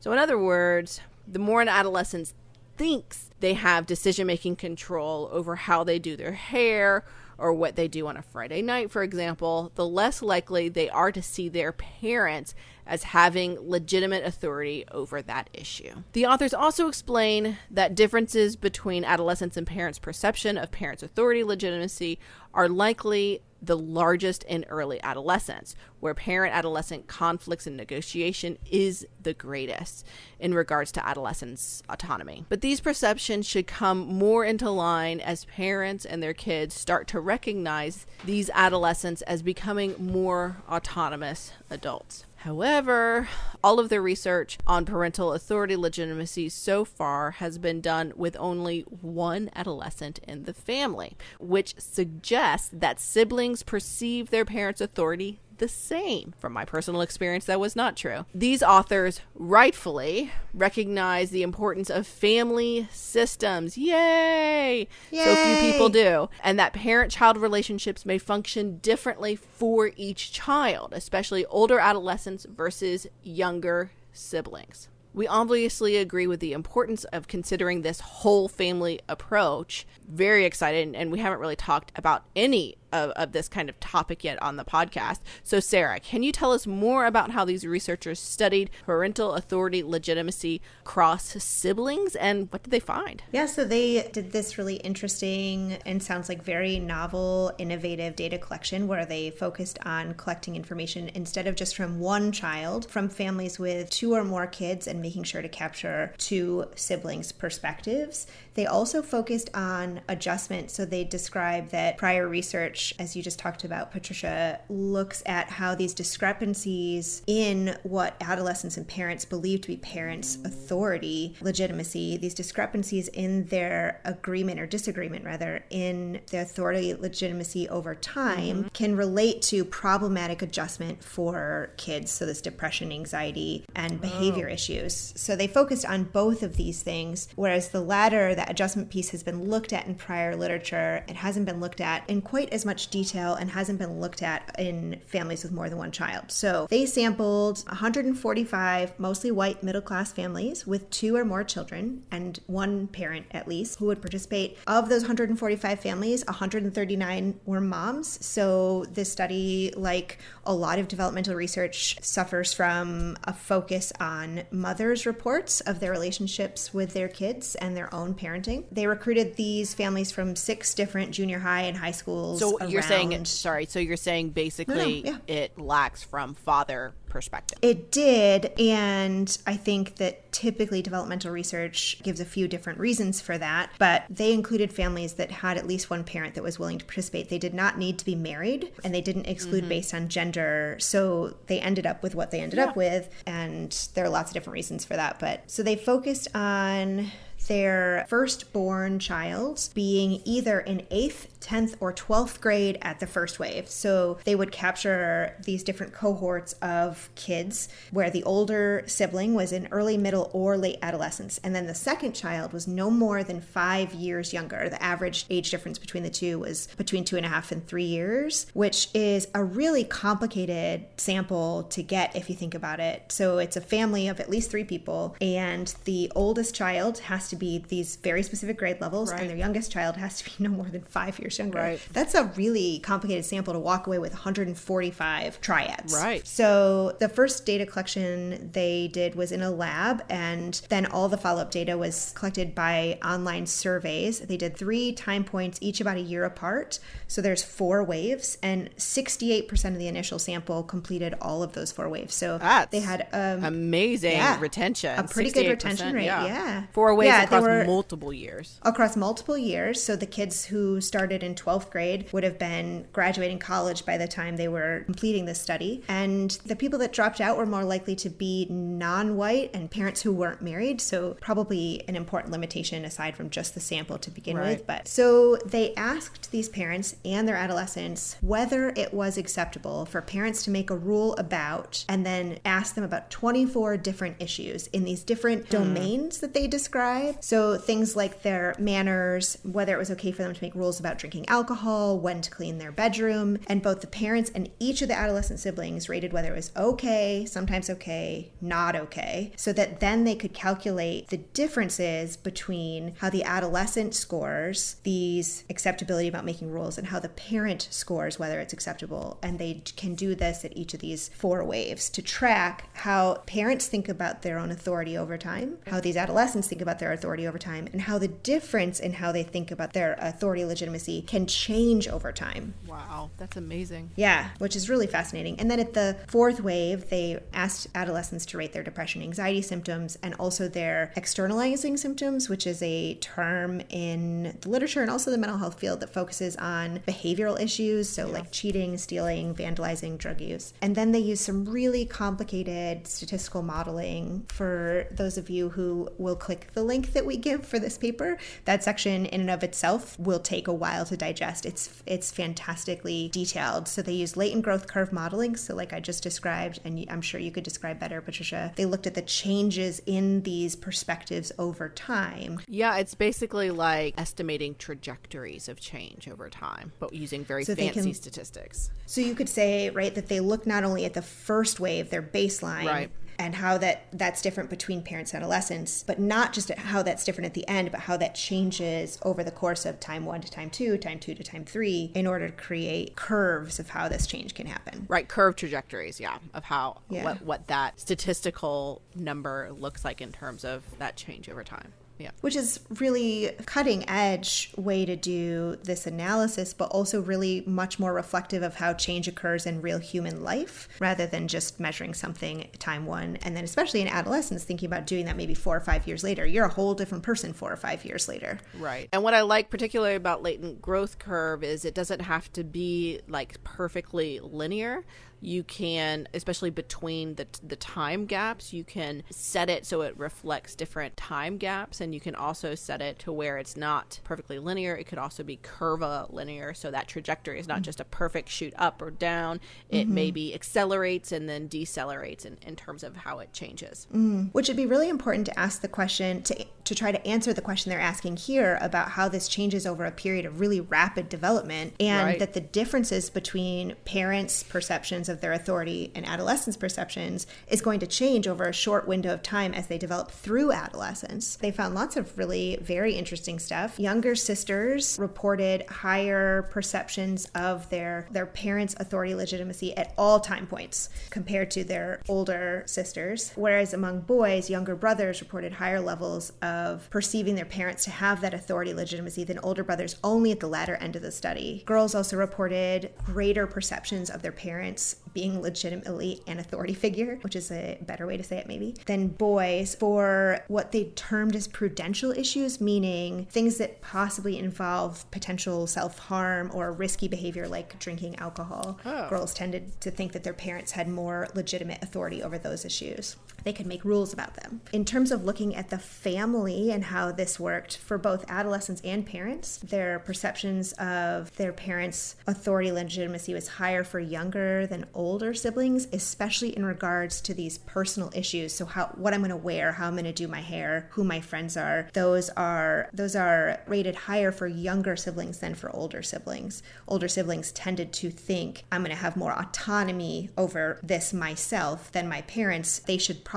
[0.00, 2.32] So, in other words, the more an adolescent
[2.78, 7.04] thinks they have decision making control over how they do their hair
[7.38, 11.12] or what they do on a Friday night, for example, the less likely they are
[11.12, 12.54] to see their parents
[12.86, 16.02] as having legitimate authority over that issue.
[16.12, 22.18] The authors also explain that differences between adolescents and parents' perception of parents' authority legitimacy
[22.52, 29.34] are likely the largest in early adolescence, where parent adolescent conflicts and negotiation is the
[29.34, 30.06] greatest
[30.38, 32.44] in regards to adolescents' autonomy.
[32.48, 37.20] But these perceptions should come more into line as parents and their kids start to
[37.20, 42.24] recognize these adolescents as becoming more autonomous adults.
[42.44, 43.26] However,
[43.62, 48.82] all of the research on parental authority legitimacy so far has been done with only
[48.82, 56.34] one adolescent in the family, which suggests that siblings perceive their parents' authority the same.
[56.38, 58.26] From my personal experience, that was not true.
[58.34, 63.76] These authors rightfully recognize the importance of family systems.
[63.78, 64.88] Yay!
[65.10, 65.24] Yay!
[65.24, 66.28] So few people do.
[66.42, 73.06] And that parent child relationships may function differently for each child, especially older adolescents versus
[73.22, 74.88] younger siblings.
[75.14, 79.86] We obviously agree with the importance of considering this whole family approach.
[80.08, 84.24] Very excited, and we haven't really talked about any of, of this kind of topic
[84.24, 85.18] yet on the podcast.
[85.42, 90.62] So, Sarah, can you tell us more about how these researchers studied parental authority legitimacy
[90.80, 93.22] across siblings and what did they find?
[93.32, 98.86] Yeah, so they did this really interesting and sounds like very novel, innovative data collection
[98.86, 103.90] where they focused on collecting information instead of just from one child, from families with
[103.90, 108.26] two or more kids and making sure to capture two siblings' perspectives.
[108.54, 110.70] They also focused on adjustment.
[110.70, 115.74] So they described that prior research, as you just talked about, Patricia, looks at how
[115.74, 123.08] these discrepancies in what adolescents and parents believe to be parents' authority, legitimacy, these discrepancies
[123.08, 128.68] in their agreement or disagreement, rather, in their authority, legitimacy over time mm-hmm.
[128.68, 132.10] can relate to problematic adjustment for kids.
[132.10, 134.52] So this depression, anxiety, and behavior oh.
[134.52, 135.12] issues.
[135.16, 139.22] So they focused on both of these things, whereas the latter, that adjustment piece, has
[139.22, 141.04] been looked at in prior literature.
[141.08, 144.54] It hasn't been looked at in quite as much detail and hasn't been looked at
[144.58, 146.30] in families with more than one child.
[146.30, 152.40] So they sampled 145 mostly white middle class families with two or more children and
[152.46, 154.58] one parent at least who would participate.
[154.66, 158.24] Of those 145 families, 139 were moms.
[158.24, 165.06] So this study, like a lot of developmental research, suffers from a focus on mothers'
[165.06, 168.64] reports of their relationships with their kids and their own parenting.
[168.70, 172.40] They recruited these families from six different junior high and high schools.
[172.40, 172.70] So around.
[172.70, 175.34] you're saying, sorry, so you're saying basically no, no, yeah.
[175.34, 177.58] it lacks from father perspective.
[177.62, 183.38] It did, and I think that typically developmental research gives a few different reasons for
[183.38, 186.84] that, but they included families that had at least one parent that was willing to
[186.84, 187.28] participate.
[187.28, 189.68] They did not need to be married, and they didn't exclude mm-hmm.
[189.68, 192.66] based on gender, so they ended up with what they ended yeah.
[192.66, 196.34] up with, and there are lots of different reasons for that, but so they focused
[196.34, 197.12] on
[197.48, 203.68] their firstborn child being either in eighth, 10th, or 12th grade at the first wave.
[203.68, 209.68] So they would capture these different cohorts of kids where the older sibling was in
[209.70, 211.38] early, middle, or late adolescence.
[211.44, 214.68] And then the second child was no more than five years younger.
[214.68, 217.84] The average age difference between the two was between two and a half and three
[217.84, 223.12] years, which is a really complicated sample to get if you think about it.
[223.12, 227.33] So it's a family of at least three people, and the oldest child has to
[227.34, 229.20] to be these very specific grade levels, right.
[229.20, 231.58] and their youngest child has to be no more than five years younger.
[231.58, 231.80] Right.
[231.92, 235.92] That's a really complicated sample to walk away with 145 triads.
[235.92, 236.26] Right.
[236.26, 241.18] So the first data collection they did was in a lab, and then all the
[241.18, 244.20] follow up data was collected by online surveys.
[244.20, 246.78] They did three time points, each about a year apart.
[247.08, 251.88] So there's four waves, and 68% of the initial sample completed all of those four
[251.88, 252.14] waves.
[252.14, 256.04] So That's they had um, amazing yeah, retention, a pretty good retention rate.
[256.04, 256.62] Yeah, yeah.
[256.72, 258.58] four waves yeah, across were, multiple years.
[258.62, 259.82] Across multiple years.
[259.82, 264.08] So the kids who started in 12th grade would have been graduating college by the
[264.08, 265.82] time they were completing this study.
[265.88, 270.02] And the people that dropped out were more likely to be non white and parents
[270.02, 270.80] who weren't married.
[270.80, 274.58] So probably an important limitation aside from just the sample to begin right.
[274.58, 274.66] with.
[274.66, 280.42] But so they asked these parents and their adolescents whether it was acceptable for parents
[280.44, 285.02] to make a rule about and then ask them about 24 different issues in these
[285.02, 285.50] different mm.
[285.50, 290.34] domains that they describe so things like their manners, whether it was okay for them
[290.34, 294.30] to make rules about drinking alcohol, when to clean their bedroom, and both the parents
[294.34, 299.32] and each of the adolescent siblings rated whether it was okay, sometimes okay, not okay,
[299.36, 306.08] so that then they could calculate the differences between how the adolescent scores these acceptability
[306.08, 309.18] about making rules and how the parent scores whether it's acceptable.
[309.22, 313.66] And they can do this at each of these four waves to track how parents
[313.66, 317.38] think about their own authority over time, how these adolescents think about their authority over
[317.38, 321.86] time and how the difference in how they think about their authority legitimacy can change
[321.86, 322.54] over time.
[322.66, 323.90] Wow, that's amazing.
[323.94, 325.38] Yeah, which is really fascinating.
[325.38, 329.98] And then at the fourth wave, they asked adolescents to rate their depression anxiety symptoms
[330.02, 335.18] and also their externalizing symptoms, which is a term in the literature and also the
[335.18, 338.14] mental health field that focuses on behavioral issues, so yeah.
[338.14, 340.54] like cheating, stealing, vandalizing, drug use.
[340.62, 346.16] And then they use some really complicated statistical modeling for those of you who will
[346.16, 349.98] click the link that we give for this paper, that section in and of itself
[349.98, 351.46] will take a while to digest.
[351.46, 353.68] It's it's fantastically detailed.
[353.68, 355.36] So they use latent growth curve modeling.
[355.36, 358.52] So like I just described, and I'm sure you could describe better, Patricia.
[358.56, 362.40] They looked at the changes in these perspectives over time.
[362.48, 367.82] Yeah, it's basically like estimating trajectories of change over time, but using very so fancy
[367.82, 368.70] can, statistics.
[368.86, 372.02] So you could say, right, that they look not only at the first wave, their
[372.02, 376.82] baseline, right and how that that's different between parents and adolescents but not just how
[376.82, 380.20] that's different at the end but how that changes over the course of time 1
[380.20, 383.88] to time 2 time 2 to time 3 in order to create curves of how
[383.88, 387.04] this change can happen right curve trajectories yeah of how yeah.
[387.04, 392.10] what what that statistical number looks like in terms of that change over time yeah.
[392.22, 397.92] Which is really cutting edge way to do this analysis, but also really much more
[397.92, 402.86] reflective of how change occurs in real human life rather than just measuring something time
[402.86, 403.16] one.
[403.22, 406.26] And then, especially in adolescence, thinking about doing that maybe four or five years later.
[406.26, 408.40] You're a whole different person four or five years later.
[408.58, 408.88] Right.
[408.92, 413.00] And what I like particularly about latent growth curve is it doesn't have to be
[413.06, 414.84] like perfectly linear
[415.24, 420.54] you can especially between the, the time gaps you can set it so it reflects
[420.54, 424.74] different time gaps and you can also set it to where it's not perfectly linear
[424.74, 427.64] it could also be curvilinear so that trajectory is not mm-hmm.
[427.64, 429.94] just a perfect shoot up or down it mm-hmm.
[429.94, 434.28] maybe accelerates and then decelerates in, in terms of how it changes mm.
[434.32, 437.42] which would be really important to ask the question to, to try to answer the
[437.42, 441.74] question they're asking here about how this changes over a period of really rapid development
[441.80, 442.18] and right.
[442.18, 447.80] that the differences between parents perceptions of of their authority and adolescence perceptions is going
[447.80, 451.36] to change over a short window of time as they develop through adolescence.
[451.36, 453.78] They found lots of really very interesting stuff.
[453.78, 460.90] Younger sisters reported higher perceptions of their their parents' authority legitimacy at all time points
[461.10, 467.36] compared to their older sisters, whereas among boys, younger brothers reported higher levels of perceiving
[467.36, 470.96] their parents to have that authority legitimacy than older brothers only at the latter end
[470.96, 471.62] of the study.
[471.64, 477.50] Girls also reported greater perceptions of their parents being legitimately an authority figure, which is
[477.50, 482.10] a better way to say it maybe, than boys for what they termed as prudential
[482.10, 488.78] issues, meaning things that possibly involve potential self harm or risky behavior like drinking alcohol.
[488.84, 489.08] Oh.
[489.08, 493.16] Girls tended to think that their parents had more legitimate authority over those issues.
[493.44, 494.62] They could make rules about them.
[494.72, 499.04] In terms of looking at the family and how this worked for both adolescents and
[499.06, 505.86] parents, their perceptions of their parents' authority legitimacy was higher for younger than older siblings,
[505.92, 508.54] especially in regards to these personal issues.
[508.54, 511.04] So how what I'm going to wear, how I'm going to do my hair, who
[511.04, 511.88] my friends are.
[511.92, 516.62] Those are those are rated higher for younger siblings than for older siblings.
[516.88, 522.08] Older siblings tended to think I'm going to have more autonomy over this myself than
[522.08, 522.78] my parents.
[522.80, 523.33] They should probably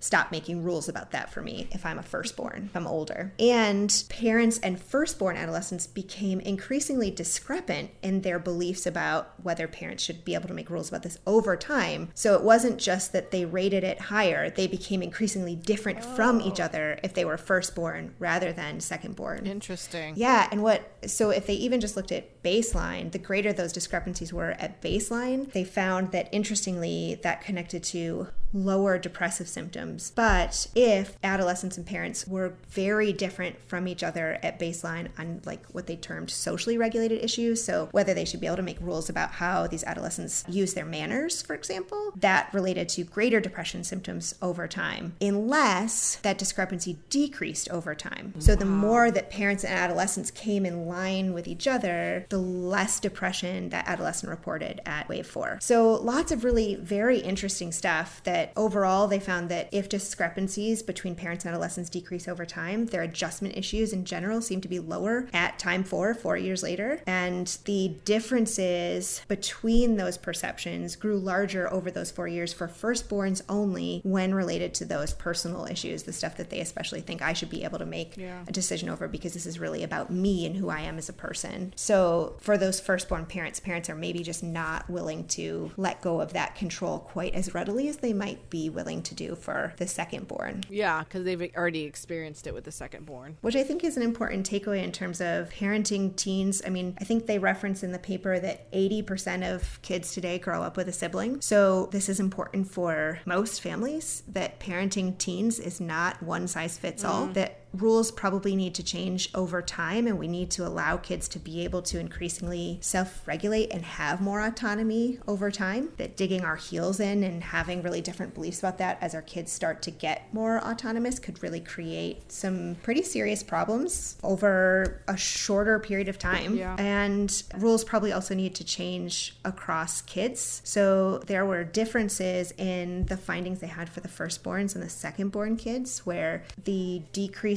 [0.00, 3.32] stop making rules about that for me if I'm a firstborn, if I'm older.
[3.38, 10.24] And parents and firstborn adolescents became increasingly discrepant in their beliefs about whether parents should
[10.24, 12.10] be able to make rules about this over time.
[12.14, 16.60] So it wasn't just that they rated it higher, they became increasingly different from each
[16.60, 16.64] oh.
[16.64, 19.46] other if they were firstborn rather than secondborn.
[19.46, 20.14] Interesting.
[20.16, 24.32] Yeah, and what so if they even just looked at baseline, the greater those discrepancies
[24.32, 28.98] were at baseline, they found that interestingly that connected to lower
[29.30, 30.10] depressive symptoms.
[30.16, 35.64] But if adolescents and parents were very different from each other at baseline on like
[35.66, 39.08] what they termed socially regulated issues, so whether they should be able to make rules
[39.08, 44.34] about how these adolescents use their manners, for example, that related to greater depression symptoms
[44.42, 48.34] over time, unless that discrepancy decreased over time.
[48.40, 52.98] So the more that parents and adolescents came in line with each other, the less
[52.98, 55.58] depression that adolescent reported at wave four.
[55.60, 61.14] So lots of really very interesting stuff that overall they found that if discrepancies between
[61.14, 65.28] parents and adolescents decrease over time, their adjustment issues in general seem to be lower
[65.32, 67.00] at time four, four years later.
[67.06, 74.00] And the differences between those perceptions grew larger over those four years for firstborns only
[74.04, 77.64] when related to those personal issues, the stuff that they especially think I should be
[77.64, 78.42] able to make Yeah.
[78.48, 81.12] a decision over because this is really about me and who I am as a
[81.12, 81.72] person.
[81.76, 86.32] So for those firstborn parents, parents are maybe just not willing to let go of
[86.32, 90.28] that control quite as readily as they might be willing to do for the second
[90.28, 90.64] born.
[90.68, 93.36] Yeah, because they've already experienced it with the second born.
[93.40, 96.62] Which I think is an important takeaway in terms of parenting teens.
[96.64, 100.62] I mean, I think they reference in the paper that 80% of kids today grow
[100.62, 101.40] up with a sibling.
[101.40, 107.04] So this is important for most families that parenting teens is not one size fits
[107.04, 107.32] all, mm-hmm.
[107.34, 111.38] that rules probably need to change over time and we need to allow kids to
[111.38, 116.98] be able to increasingly self-regulate and have more autonomy over time that digging our heels
[116.98, 120.58] in and having really different beliefs about that as our kids start to get more
[120.64, 126.74] autonomous could really create some pretty serious problems over a shorter period of time Yeah.
[126.78, 133.16] and rules probably also need to change across kids so there were differences in the
[133.16, 137.02] findings they had for the firstborns and the secondborn kids where the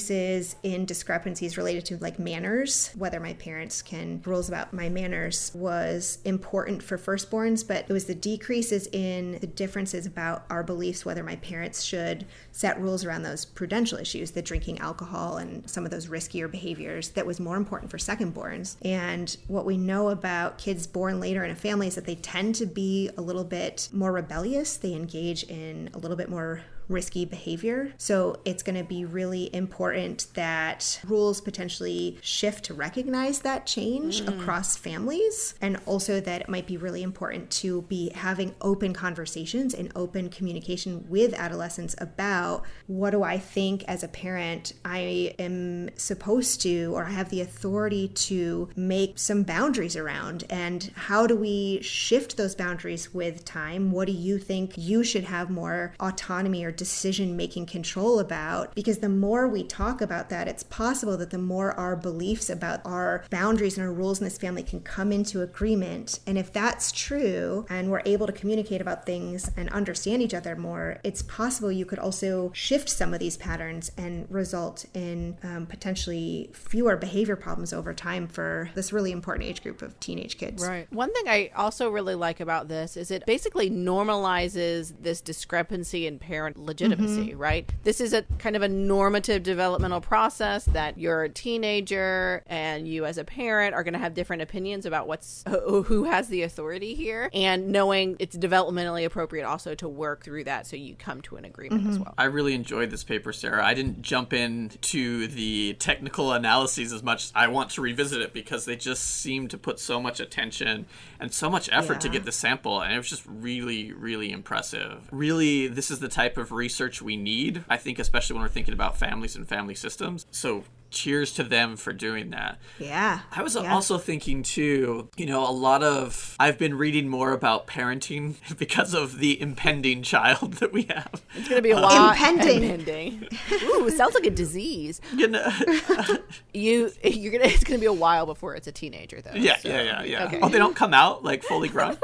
[0.08, 2.92] decreases in discrepancies related to like manners.
[2.96, 8.06] Whether my parents can rules about my manners was important for firstborns but it was
[8.06, 13.24] the decreases in the differences about our beliefs whether my parents should set rules around
[13.24, 17.58] those prudential issues the drinking alcohol and some of those riskier behaviors that was more
[17.58, 18.76] important for secondborns.
[18.84, 22.56] And what we know about kids born later in a family is that they tend
[22.56, 24.78] to be a little bit more rebellious.
[24.78, 27.94] They engage in a little bit more risky behavior.
[27.98, 34.22] So it's going to be really important that rules potentially shift to recognize that change
[34.22, 34.28] mm.
[34.28, 35.56] across families.
[35.62, 40.30] And also that it might be really important to be having open conversations and open
[40.30, 46.94] communication with adolescents about what do I think as a parent I am supposed to
[46.96, 52.38] or I have the authority to make some boundaries around and how do we shift
[52.38, 53.92] those boundaries with time?
[53.92, 58.74] What do you think you should have more autonomy or decision making control about?
[58.76, 62.82] Because the more we talk about that, it's possible that the more our beliefs about
[62.86, 66.20] our boundaries and our rules in this family can come into agreement.
[66.28, 70.56] And if that's true and we're able to communicate about things and understand each other
[70.56, 75.66] more, it's possible you could also shift some of these patterns and result in um,
[75.66, 80.66] potentially fewer behavior problems over time for this really important age group of teenage kids.
[80.66, 80.92] Right.
[80.92, 86.20] One thing I also really like about this is it basically normalizes this discrepancy in
[86.20, 87.40] parent legitimacy, mm-hmm.
[87.40, 87.70] right?
[87.84, 93.06] This is a kind of a normative developmental process that you're a teenager and you
[93.06, 96.96] as a parent are going to have different opinions about what's who has the authority
[96.96, 101.36] here and knowing it's developmentally appropriate also to work through that so you come to
[101.36, 102.04] an agreement as mm-hmm.
[102.04, 102.14] well.
[102.18, 103.66] I really enjoyed this paper, Sarah.
[103.66, 107.32] I didn't jump into the technical analyses as much.
[107.36, 110.86] I want to revisit it because they just seem to put so much attention
[111.20, 115.08] and so much effort to get the sample, and it was just really, really impressive.
[115.12, 118.74] Really, this is the type of research we need, I think, especially when we're thinking
[118.74, 120.26] about families and family systems.
[120.32, 122.60] So, cheers to them for doing that.
[122.78, 123.22] Yeah.
[123.32, 123.74] I was Yeah.
[123.74, 128.94] also thinking too, you know, a lot of I've been reading more about parenting because
[128.94, 131.10] of the impending child that we have.
[131.36, 132.10] It's going to be a uh, while.
[132.12, 132.64] Impending.
[132.64, 133.28] Impending.
[133.64, 135.02] Ooh, sounds like a disease.
[135.16, 135.52] You know,
[136.54, 137.46] You, you're gonna.
[137.52, 139.32] It's gonna be a while before it's a teenager, though.
[139.34, 140.26] yeah, so- yeah, yeah, yeah.
[140.26, 140.40] Okay.
[140.44, 141.98] Oh, they don't come out like fully grown.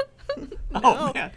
[0.74, 1.30] Oh man.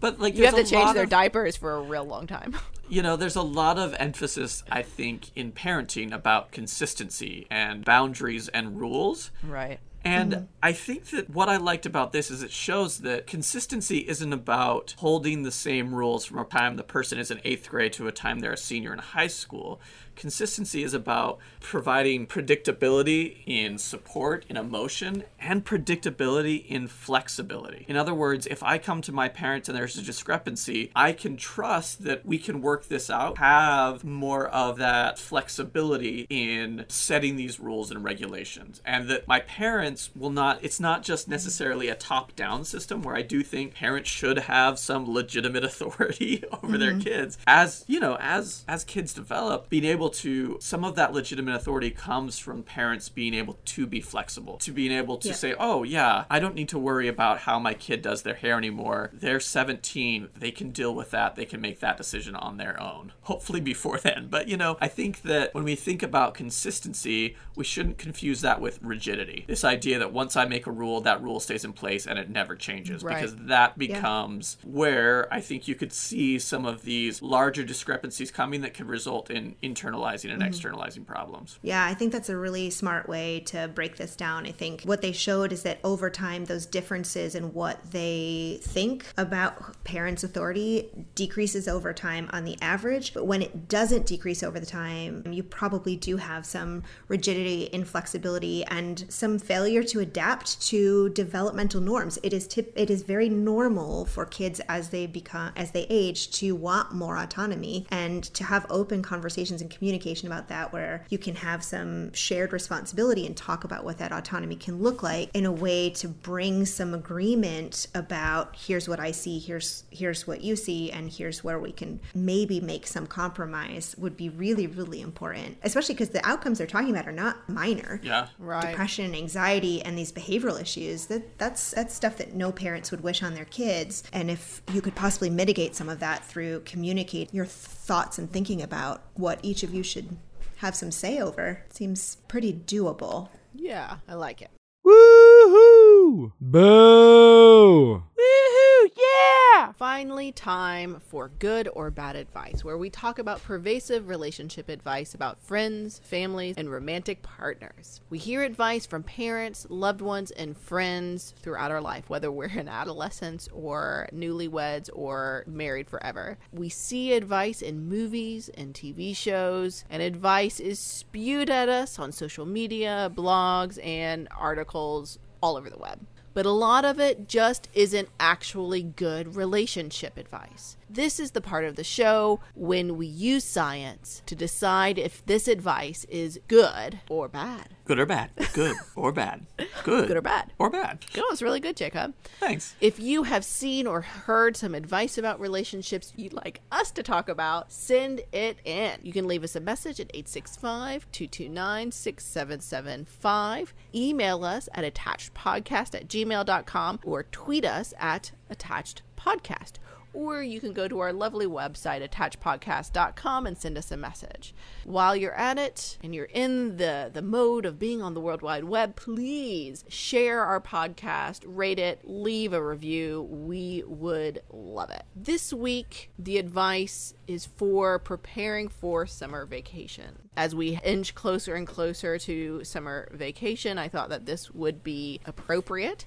[0.00, 2.56] But like, you have to change their of- diapers for a real long time.
[2.88, 8.48] you know, there's a lot of emphasis, I think, in parenting about consistency and boundaries
[8.48, 9.30] and rules.
[9.42, 9.80] right.
[10.04, 10.46] And mm.
[10.62, 14.94] I think that what I liked about this is it shows that consistency isn't about
[14.98, 18.12] holding the same rules from a time the person is in eighth grade to a
[18.12, 19.80] time they're a senior in high school.
[20.16, 27.84] Consistency is about providing predictability in support, in emotion, and predictability in flexibility.
[27.88, 31.36] In other words, if I come to my parents and there's a discrepancy, I can
[31.36, 37.58] trust that we can work this out, have more of that flexibility in setting these
[37.58, 42.34] rules and regulations, and that my parents will not, it's not just necessarily a top
[42.36, 47.00] down system where I do think parents should have some legitimate authority over their mm-hmm.
[47.00, 47.38] kids.
[47.46, 51.90] As, you know, as, as kids develop, being able to, some of that legitimate authority
[51.90, 55.34] comes from parents being able to be flexible, to being able to Yeah.
[55.34, 58.56] say, oh, yeah, I don't need to worry about how my kid does their hair
[58.56, 59.10] anymore.
[59.12, 60.28] They're 17.
[60.36, 61.36] They can deal with that.
[61.36, 63.12] They can make that decision on their own.
[63.22, 64.28] Hopefully before then.
[64.30, 68.60] But, you know, I think that when we think about consistency, we shouldn't confuse that
[68.60, 69.44] with rigidity.
[69.46, 72.30] This idea that once I make a rule, that rule stays in place and it
[72.30, 73.02] never changes.
[73.02, 73.16] Right.
[73.16, 78.62] Because that becomes where I think you could see some of these larger discrepancies coming
[78.62, 80.48] that could result in internalizing and mm-hmm.
[80.48, 81.58] externalizing problems.
[81.62, 84.46] Yeah, I think that's a really smart way to break this down.
[84.46, 89.06] I think what they showed is that over time, those differences in what they think
[89.16, 93.14] about parents' authority decreases over time on the average.
[93.14, 98.64] But when it doesn't decrease over the time, you probably do have some rigidity, inflexibility,
[98.64, 102.18] and some failure to adapt to developmental norms.
[102.22, 106.30] It is tip- it is very normal for kids as they become as they age
[106.32, 111.18] to want more autonomy and to have open conversations and communication about that where you
[111.18, 115.46] can have some shared responsibility and talk about what that autonomy can look like in
[115.46, 120.56] a way to bring some agreement about here's what I see, here's here's what you
[120.56, 125.56] see and here's where we can maybe make some compromise would be really really important.
[125.62, 128.26] Especially cuz the outcomes they're talking about are not minor Yeah.
[128.38, 128.70] Right.
[128.70, 131.06] depression, anxiety, and these behavioral issues.
[131.06, 134.02] That that's that's stuff that no parents would wish on their kids.
[134.12, 138.62] And if you could possibly mitigate some of that through communicate your thoughts and thinking
[138.62, 140.16] about what each of you should
[140.56, 143.28] have some say over, seems pretty doable.
[143.54, 144.50] Yeah, I like it.
[144.84, 146.32] Woohoo!
[146.38, 148.02] Boo!
[148.18, 148.90] Woohoo!
[148.94, 149.72] Yeah!
[149.72, 155.40] Finally, time for good or bad advice, where we talk about pervasive relationship advice about
[155.40, 158.02] friends, families, and romantic partners.
[158.10, 162.68] We hear advice from parents, loved ones, and friends throughout our life, whether we're in
[162.68, 166.36] adolescence or newlyweds or married forever.
[166.52, 172.12] We see advice in movies and TV shows, and advice is spewed at us on
[172.12, 176.00] social media, blogs, and articles all over the web
[176.34, 180.76] but a lot of it just isn't actually good relationship advice.
[180.88, 185.48] This is the part of the show when we use science to decide if this
[185.48, 187.70] advice is good or bad.
[187.84, 188.30] Good or bad?
[188.54, 189.46] Good or bad?
[189.84, 190.08] Good.
[190.08, 190.52] Good or bad?
[190.58, 191.04] Or bad.
[191.18, 192.14] Oh, it's really good, Jacob.
[192.40, 192.74] Thanks.
[192.80, 197.28] If you have seen or heard some advice about relationships you'd like us to talk
[197.28, 198.92] about, send it in.
[199.02, 203.74] You can leave us a message at 865 229 6775.
[203.94, 209.74] Email us at attachedpodcast at gmail.com or tweet us at attachedpodcast.
[210.14, 214.54] Or you can go to our lovely website, attachedpodcast.com, and send us a message.
[214.84, 218.40] While you're at it and you're in the, the mode of being on the World
[218.40, 223.22] Wide Web, please share our podcast, rate it, leave a review.
[223.22, 225.02] We would love it.
[225.16, 230.30] This week, the advice is for preparing for summer vacation.
[230.36, 235.20] As we inch closer and closer to summer vacation, I thought that this would be
[235.26, 236.04] appropriate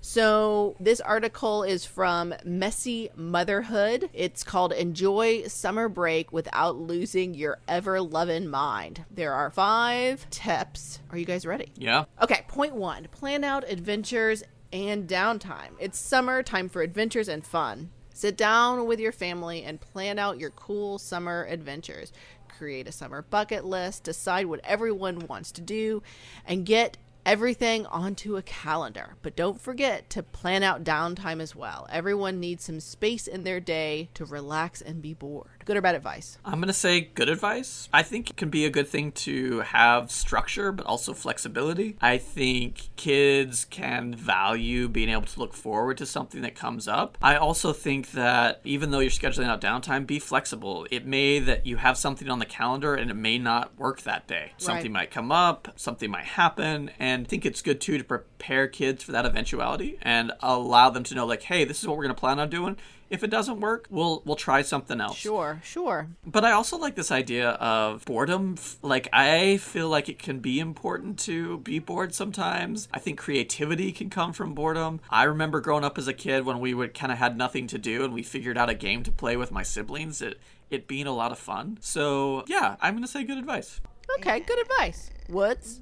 [0.00, 4.08] So, this article is from Messy Motherhood.
[4.12, 9.04] It's called Enjoy Summer Break Without Losing Your Ever Loving Mind.
[9.10, 11.00] There are five tips.
[11.10, 11.72] Are you guys ready?
[11.76, 12.04] Yeah.
[12.22, 15.70] Okay, point one plan out adventures and downtime.
[15.80, 17.90] It's summer, time for adventures and fun.
[18.14, 22.12] Sit down with your family and plan out your cool summer adventures.
[22.56, 26.02] Create a summer bucket list, decide what everyone wants to do,
[26.44, 26.96] and get
[27.28, 29.14] everything onto a calendar.
[29.20, 31.86] But don't forget to plan out downtime as well.
[31.92, 35.57] Everyone needs some space in their day to relax and be bored.
[35.68, 36.38] Good or bad advice?
[36.46, 37.90] I'm going to say good advice.
[37.92, 41.98] I think it can be a good thing to have structure, but also flexibility.
[42.00, 47.18] I think kids can value being able to look forward to something that comes up.
[47.20, 50.86] I also think that even though you're scheduling out downtime, be flexible.
[50.90, 54.26] It may that you have something on the calendar and it may not work that
[54.26, 54.52] day.
[54.56, 58.68] Something might come up, something might happen, and I think it's good too to prepare
[58.68, 62.04] kids for that eventuality and allow them to know like, hey, this is what we're
[62.04, 62.78] going to plan on doing
[63.10, 65.16] if it doesn't work, we'll we'll try something else.
[65.16, 66.08] Sure, sure.
[66.26, 68.56] But I also like this idea of boredom.
[68.82, 72.88] Like I feel like it can be important to be bored sometimes.
[72.92, 75.00] I think creativity can come from boredom.
[75.10, 77.78] I remember growing up as a kid when we would kind of had nothing to
[77.78, 80.22] do and we figured out a game to play with my siblings.
[80.22, 80.38] It
[80.70, 81.78] it being a lot of fun.
[81.80, 83.80] So yeah, I'm gonna say good advice.
[84.18, 85.10] Okay, good advice.
[85.28, 85.80] Woods.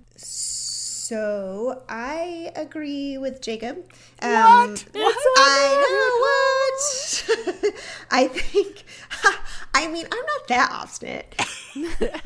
[1.11, 3.77] So I agree with Jacob.
[4.23, 5.17] Um, What?
[5.39, 7.75] I know what.
[8.11, 8.83] I think.
[9.75, 11.33] I mean, I'm not that obstinate.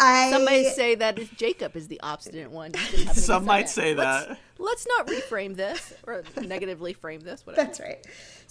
[0.00, 2.72] I Some may say that Jacob is the obstinate one.
[2.72, 3.84] You can have it in a Some might second.
[3.84, 4.38] say Let's- that.
[4.58, 7.44] Let's not reframe this or negatively frame this.
[7.46, 7.66] Whatever.
[7.66, 8.04] That's right.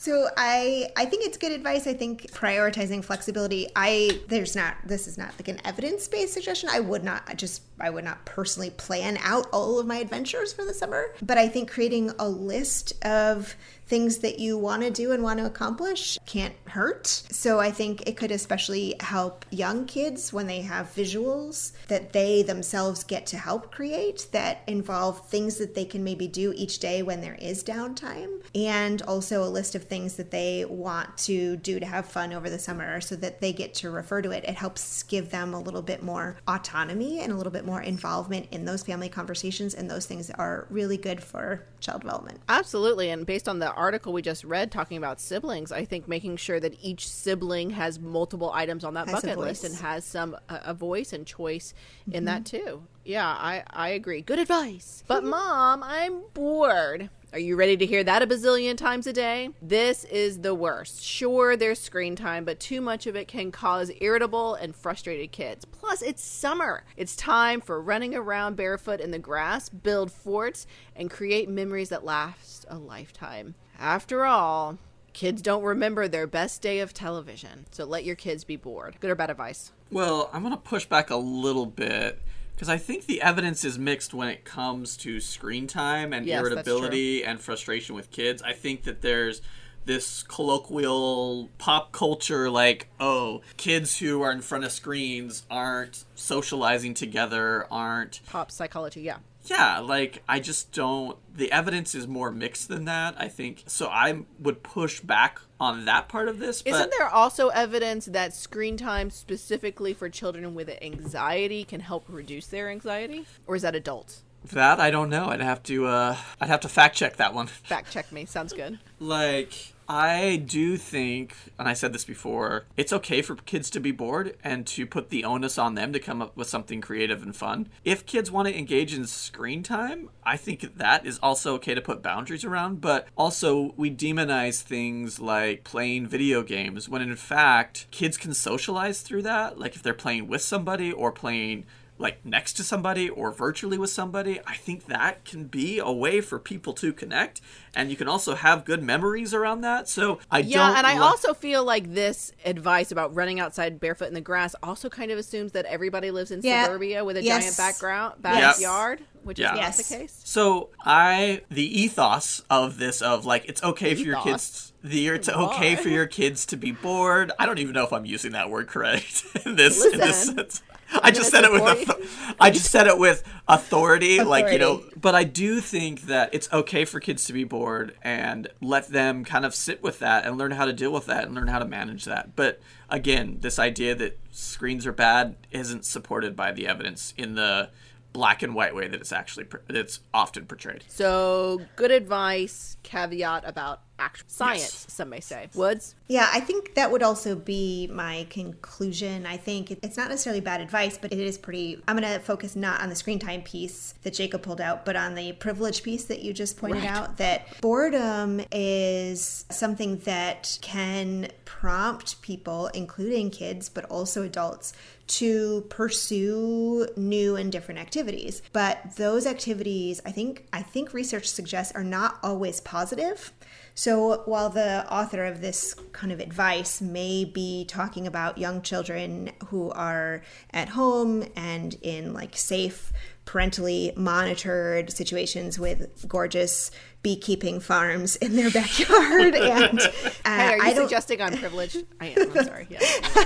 [0.03, 1.87] So I I think it's good advice.
[1.87, 3.69] I think prioritizing flexibility.
[3.73, 6.67] I there's not this is not like an evidence based suggestion.
[6.69, 10.51] I would not I just I would not personally plan out all of my adventures
[10.51, 11.15] for the summer.
[11.21, 15.39] But I think creating a list of things that you want to do and want
[15.39, 17.05] to accomplish can't hurt.
[17.07, 22.43] So I think it could especially help young kids when they have visuals that they
[22.43, 27.03] themselves get to help create that involve things that they can maybe do each day
[27.03, 31.79] when there is downtime and also a list of things that they want to do
[31.79, 34.43] to have fun over the summer so that they get to refer to it.
[34.43, 38.47] It helps give them a little bit more autonomy and a little bit more involvement
[38.49, 42.39] in those family conversations and those things are really good for child development.
[42.49, 43.11] Absolutely.
[43.11, 46.59] And based on the article we just read talking about siblings, I think making sure
[46.59, 50.61] that each sibling has multiple items on that Has bucket list and has some a,
[50.65, 51.75] a voice and choice
[52.11, 52.65] in that mm-hmm.
[52.65, 52.83] too.
[53.05, 54.21] Yeah, I I agree.
[54.21, 55.03] Good advice.
[55.05, 55.29] But mm-hmm.
[55.29, 57.11] mom, I'm bored.
[57.33, 59.49] Are you ready to hear that a bazillion times a day?
[59.59, 61.03] This is the worst.
[61.03, 65.65] Sure, there's screen time, but too much of it can cause irritable and frustrated kids.
[65.65, 66.83] Plus, it's summer.
[66.95, 72.05] It's time for running around barefoot in the grass, build forts, and create memories that
[72.05, 73.55] last a lifetime.
[73.79, 74.77] After all,
[75.13, 78.97] kids don't remember their best day of television, so let your kids be bored.
[78.99, 79.71] Good or bad advice?
[79.91, 82.21] Well, I'm going to push back a little bit
[82.55, 86.41] because I think the evidence is mixed when it comes to screen time and Yes,
[86.41, 88.41] irritability and frustration with kids.
[88.41, 89.41] I think that there's
[89.85, 96.93] this colloquial pop culture like, oh, kids who are in front of screens aren't socializing
[96.93, 99.17] together, aren't Pop psychology, yeah.
[99.45, 101.17] yeah, like I just don't.
[101.35, 103.15] The evidence is more mixed than that.
[103.17, 103.87] I think so.
[103.87, 106.61] I would push back on that part of this.
[106.65, 112.47] Isn't there also evidence that screen time specifically for children with anxiety can help reduce
[112.47, 113.25] their anxiety?
[113.47, 114.23] Or is that adults?
[114.51, 115.27] that I don't know.
[115.27, 115.85] I'd have to.
[115.87, 117.47] uh I'd have to fact check that one.
[117.47, 118.25] Fact check me.
[118.25, 118.77] Sounds good.
[118.99, 123.91] Like I do think, and I said this before, it's okay for kids to be
[123.91, 127.35] bored and to put the onus on them to come up with something creative and
[127.35, 127.67] fun.
[127.83, 131.81] If kids want to engage in screen time, I think that is also okay to
[131.81, 137.87] put boundaries around, but also we demonize things like playing video games when in fact
[137.91, 141.65] kids can socialize through that, like if they're playing with somebody or playing
[142.03, 146.19] like next to somebody or virtually with somebody, I think that can be a way
[146.21, 147.41] for people to connect.
[147.73, 149.87] And you can also have good memories around that.
[149.89, 150.77] So I Yeah, don't.
[150.77, 154.53] and I lo- also feel like this advice about running outside barefoot in the grass
[154.61, 156.65] also kind of assumes that everybody lives in Yeah.
[156.65, 157.43] suburbia with a Yes.
[157.43, 158.57] giant background Yes.
[158.57, 159.53] backyard, which Yeah.
[159.53, 160.21] is not the case.
[160.25, 165.29] So I the ethos of this of like it's okay for your kids the it's
[165.29, 167.31] okay for your kids to be bored.
[167.39, 170.61] I don't even know if I'm using that word correct in this in this sense.
[171.01, 174.83] I just said it with author- I just said it with authority, like you know.
[174.95, 179.25] But I do think that it's okay for kids to be bored and let them
[179.25, 181.59] kind of sit with that and learn how to deal with that and learn how
[181.59, 182.35] to manage that.
[182.35, 182.59] But
[182.89, 187.69] again, this idea that screens are bad isn't supported by the evidence in the
[188.13, 190.83] black and white way that it's actually that it's often portrayed.
[190.87, 194.85] So, good advice, caveat about actual science, Yes.
[194.89, 195.49] some may say.
[195.53, 195.95] Woods?
[196.07, 199.25] Yeah, I think that would also be my conclusion.
[199.25, 201.81] I think it's not necessarily bad advice, but it is pretty.
[201.87, 204.95] I'm going to focus not on the screen time piece that Jacob pulled out, but
[204.95, 207.17] on the privilege piece that you just pointed out.
[207.17, 214.73] That boredom is something that can prompt people, including kids, but also adults,
[215.05, 218.41] to pursue new and different activities.
[218.53, 223.31] But those activities, I think, I think research suggests are not always positive.
[223.75, 229.31] So while the author of this kind of advice may be talking about young children
[229.47, 230.21] who are
[230.51, 232.93] at home and in like safe,
[233.25, 236.69] parentally monitored situations with gorgeous
[237.03, 239.89] beekeeping farms in their backyard, and uh,
[240.25, 241.85] Hey, are you suggesting I'm privileged?
[242.01, 242.31] I am.
[242.31, 242.67] I'm sorry.
[242.69, 242.79] Yeah,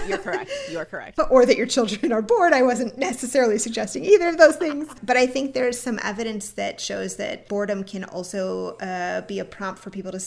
[0.07, 0.51] you're correct.
[0.69, 1.19] You are correct.
[1.30, 2.53] or that your children are bored.
[2.53, 4.89] I wasn't necessarily suggesting either of those things.
[5.03, 9.45] But I think there's some evidence that shows that boredom can also uh, be a
[9.45, 10.19] prompt for people to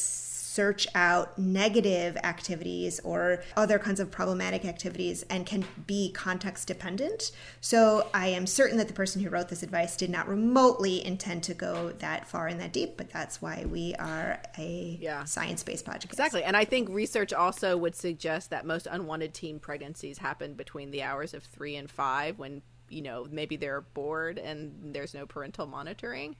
[0.50, 7.30] search out negative activities or other kinds of problematic activities and can be context dependent.
[7.60, 11.44] So I am certain that the person who wrote this advice did not remotely intend
[11.44, 15.22] to go that far and that deep, but that's why we are a Yeah.
[15.22, 16.04] science based podcast.
[16.06, 16.42] Exactly.
[16.42, 21.02] And I think research also would suggest that most unwanted teen pregnancies happen between the
[21.04, 25.68] hours of three and five when, you know, maybe they're bored and there's no parental
[25.68, 26.34] monitoring.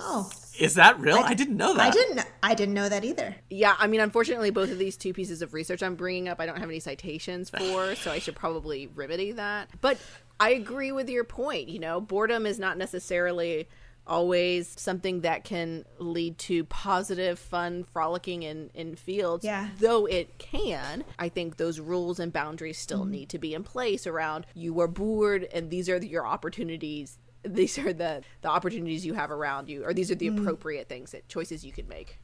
[0.00, 1.18] Oh, Is that real?
[1.18, 1.86] I, didn't know that.
[1.86, 2.26] I didn't.
[2.42, 3.36] I didn't know that either.
[3.50, 6.46] Yeah, I mean, unfortunately, both of these two pieces of research I'm bringing up, I
[6.46, 9.68] don't have any citations for, so I should probably remedy that.
[9.80, 9.98] But
[10.40, 11.68] I agree with your point.
[11.68, 13.68] You know, boredom is not necessarily
[14.06, 19.44] always something that can lead to positive, fun, frolicking in, in fields.
[19.44, 19.68] Yeah.
[19.78, 23.10] Though it can, I think those rules and boundaries still mm-hmm.
[23.10, 27.18] need to be in place around you are bored and these are your opportunities.
[27.44, 30.40] These are the, the opportunities you have around you, or these are the mm.
[30.40, 32.18] appropriate things that choices you can make.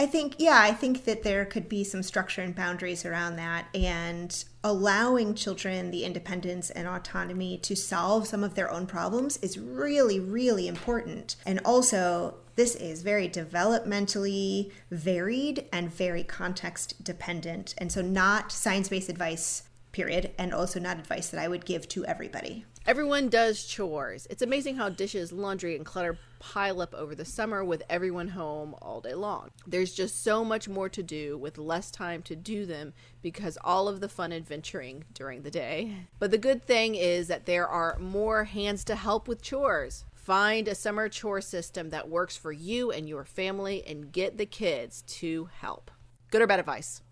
[0.00, 3.66] I think, yeah, I think that there could be some structure and boundaries around that,
[3.74, 9.58] and allowing children the independence and autonomy to solve some of their own problems is
[9.58, 11.34] really, really important.
[11.44, 17.74] And also, this is very developmentally varied and very context dependent.
[17.78, 21.88] And so, not science based advice, period, and also not advice that I would give
[21.88, 22.64] to everybody.
[22.88, 24.26] Everyone does chores.
[24.30, 28.74] It's amazing how dishes, laundry, and clutter pile up over the summer with everyone home
[28.80, 29.50] all day long.
[29.66, 33.88] There's just so much more to do with less time to do them because all
[33.88, 36.06] of the fun adventuring during the day.
[36.18, 40.06] But the good thing is that there are more hands to help with chores.
[40.14, 44.46] Find a summer chore system that works for you and your family and get the
[44.46, 45.90] kids to help.
[46.30, 47.02] Good or bad advice?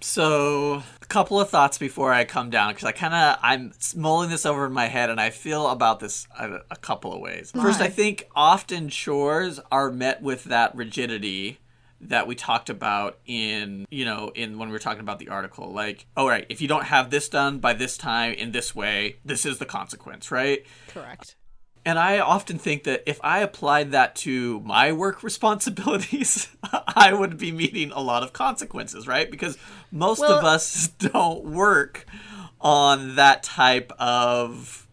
[0.00, 4.30] So, a couple of thoughts before I come down because I kind of I'm mulling
[4.30, 7.50] this over in my head and I feel about this a, a couple of ways.
[7.50, 11.58] First, I think often chores are met with that rigidity
[12.00, 15.72] that we talked about in you know in when we were talking about the article
[15.72, 19.16] like all right if you don't have this done by this time in this way
[19.24, 21.34] this is the consequence right Correct.
[21.84, 26.48] And I often think that if I applied that to my work responsibilities,
[26.86, 29.30] I would be meeting a lot of consequences, right?
[29.30, 29.56] Because
[29.92, 32.06] most Well- of us don't work
[32.60, 34.84] on that type of.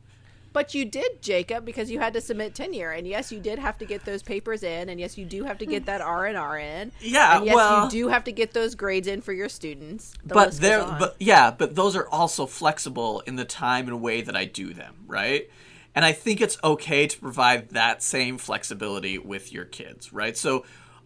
[0.53, 3.77] But you did, Jacob, because you had to submit tenure, and yes, you did have
[3.79, 6.37] to get those papers in, and yes, you do have to get that R and
[6.37, 6.93] R in.
[7.01, 10.13] Yeah, and yes, well- you do have to get those grades in for your students.
[10.23, 10.97] The but list goes they're on.
[10.99, 14.73] but yeah, but those are also flexible in the time and way that I do
[14.73, 15.49] them, right?
[15.95, 20.35] And I think it's okay to provide that same flexibility with your kids, right?
[20.35, 20.65] So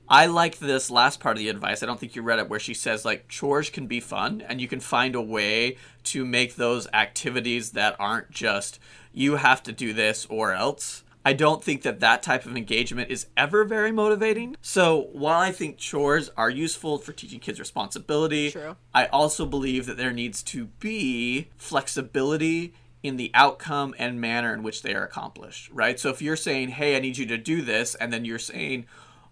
[0.09, 1.83] I like this last part of the advice.
[1.83, 4.59] I don't think you read it where she says like chores can be fun and
[4.59, 8.79] you can find a way to make those activities that aren't just
[9.13, 11.03] you have to do this or else.
[11.23, 14.55] I don't think that that type of engagement is ever very motivating.
[14.61, 18.77] So while I think chores are useful for teaching kids responsibility, True.
[18.95, 24.63] I also believe that there needs to be flexibility in the outcome and manner in
[24.63, 25.99] which they are accomplished, right?
[25.99, 28.85] So if you're saying, hey, I need you to do this, and then you're saying,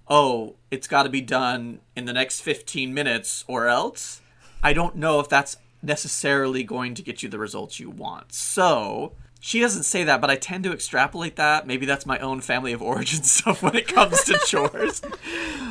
[0.08, 4.22] oh, it's got to be done in the next 15 minutes or else,
[4.64, 8.34] I don't know if that's necessarily going to get you the results you want.
[8.34, 9.14] So.
[9.40, 11.68] She doesn't say that, but I tend to extrapolate that.
[11.68, 15.00] Maybe that's my own family of origin stuff when it comes to chores.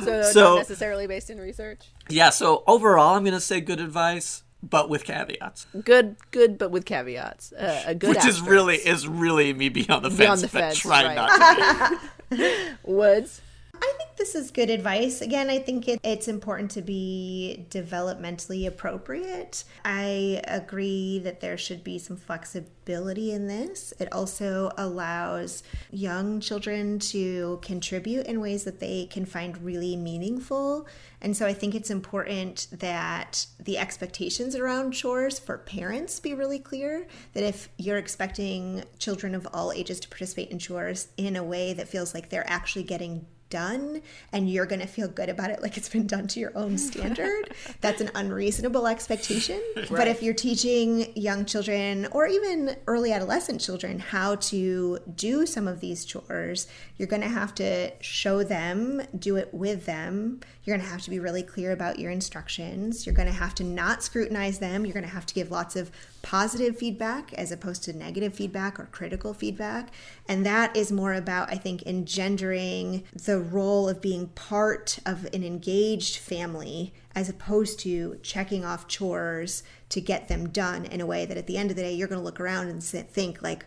[0.05, 1.81] so, so- not necessarily based in research.
[2.07, 5.67] Yeah, so overall, I'm going to say good advice, but with caveats.
[5.83, 7.53] Good, good, but with caveats.
[7.53, 10.59] Uh, a good which is really is really me beyond the fence, Beyond the but
[10.61, 11.99] fence, trying right.
[12.29, 12.77] not to.
[12.83, 13.41] Woods.
[13.81, 15.21] I think this is good advice.
[15.21, 19.63] Again, I think it, it's important to be developmentally appropriate.
[19.85, 23.93] I agree that there should be some flexibility in this.
[23.99, 30.87] It also allows young children to contribute in ways that they can find really meaningful.
[31.21, 36.59] And so I think it's important that the expectations around chores for parents be really
[36.59, 37.07] clear.
[37.33, 41.73] That if you're expecting children of all ages to participate in chores in a way
[41.73, 45.61] that feels like they're actually getting done and you're going to feel good about it
[45.61, 49.89] like it's been done to your own standard that's an unreasonable expectation right.
[49.89, 55.67] but if you're teaching young children or even early adolescent children how to do some
[55.67, 56.67] of these chores
[56.97, 61.01] you're going to have to show them do it with them you're going to have
[61.01, 64.85] to be really clear about your instructions you're going to have to not scrutinize them
[64.85, 65.89] you're going to have to give lots of
[66.27, 69.91] positive feedback as opposed to negative feedback or critical feedback.
[70.27, 75.45] And that is more about, I think, engendering the role of being part of an
[75.45, 81.25] engaged family as opposed to checking off chores to get them done in a way
[81.25, 83.65] that at the end of the day, you're going to look around and think, like,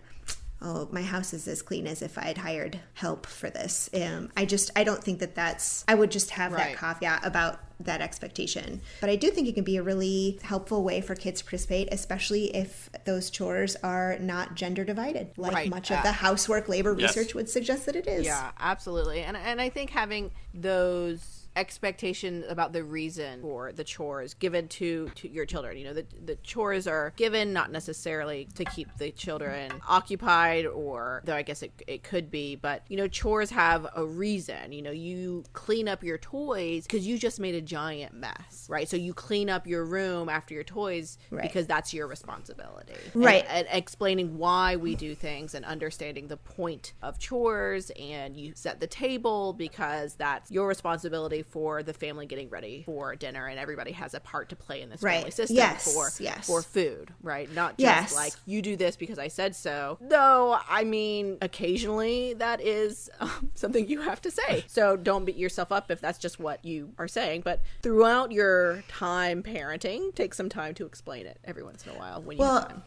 [0.63, 3.89] oh, my house is as clean as if I had hired help for this.
[3.95, 6.77] Um, I just, I don't think that that's, I would just have right.
[6.79, 8.81] that caveat about that expectation.
[9.01, 11.89] But I do think it can be a really helpful way for kids to participate,
[11.93, 15.71] especially if those chores are not gender divided, like right.
[15.71, 17.17] much of the housework labor yes.
[17.17, 18.25] research would suggest that it is.
[18.25, 19.23] Yeah, absolutely.
[19.23, 25.11] And and I think having those expectation about the reason for the chores given to,
[25.17, 25.77] to your children.
[25.77, 31.23] You know, the, the chores are given not necessarily to keep the children occupied, or
[31.25, 34.73] though I guess it, it could be, but you know, chores have a reason.
[34.73, 38.89] You know, you clean up your toys because you just made a giant mess, right?
[38.89, 41.41] So you clean up your room after your toys right.
[41.41, 43.47] because that's your responsibility, right?
[43.49, 48.55] And, and explaining why we do things and understanding the point of chores, and you
[48.57, 53.57] set the table because that's your responsibility for the family getting ready for dinner and
[53.57, 55.19] everybody has a part to play in this right.
[55.19, 55.95] family system yes.
[55.95, 56.49] for yes.
[56.49, 57.53] for food, right?
[57.55, 58.15] Not just yes.
[58.17, 59.97] like you do this because I said so.
[60.01, 64.65] Though I mean occasionally that is um, something you have to say.
[64.67, 68.83] So don't beat yourself up if that's just what you are saying, but throughout your
[68.89, 72.43] time parenting, take some time to explain it every once in a while when you
[72.43, 72.83] well, have time.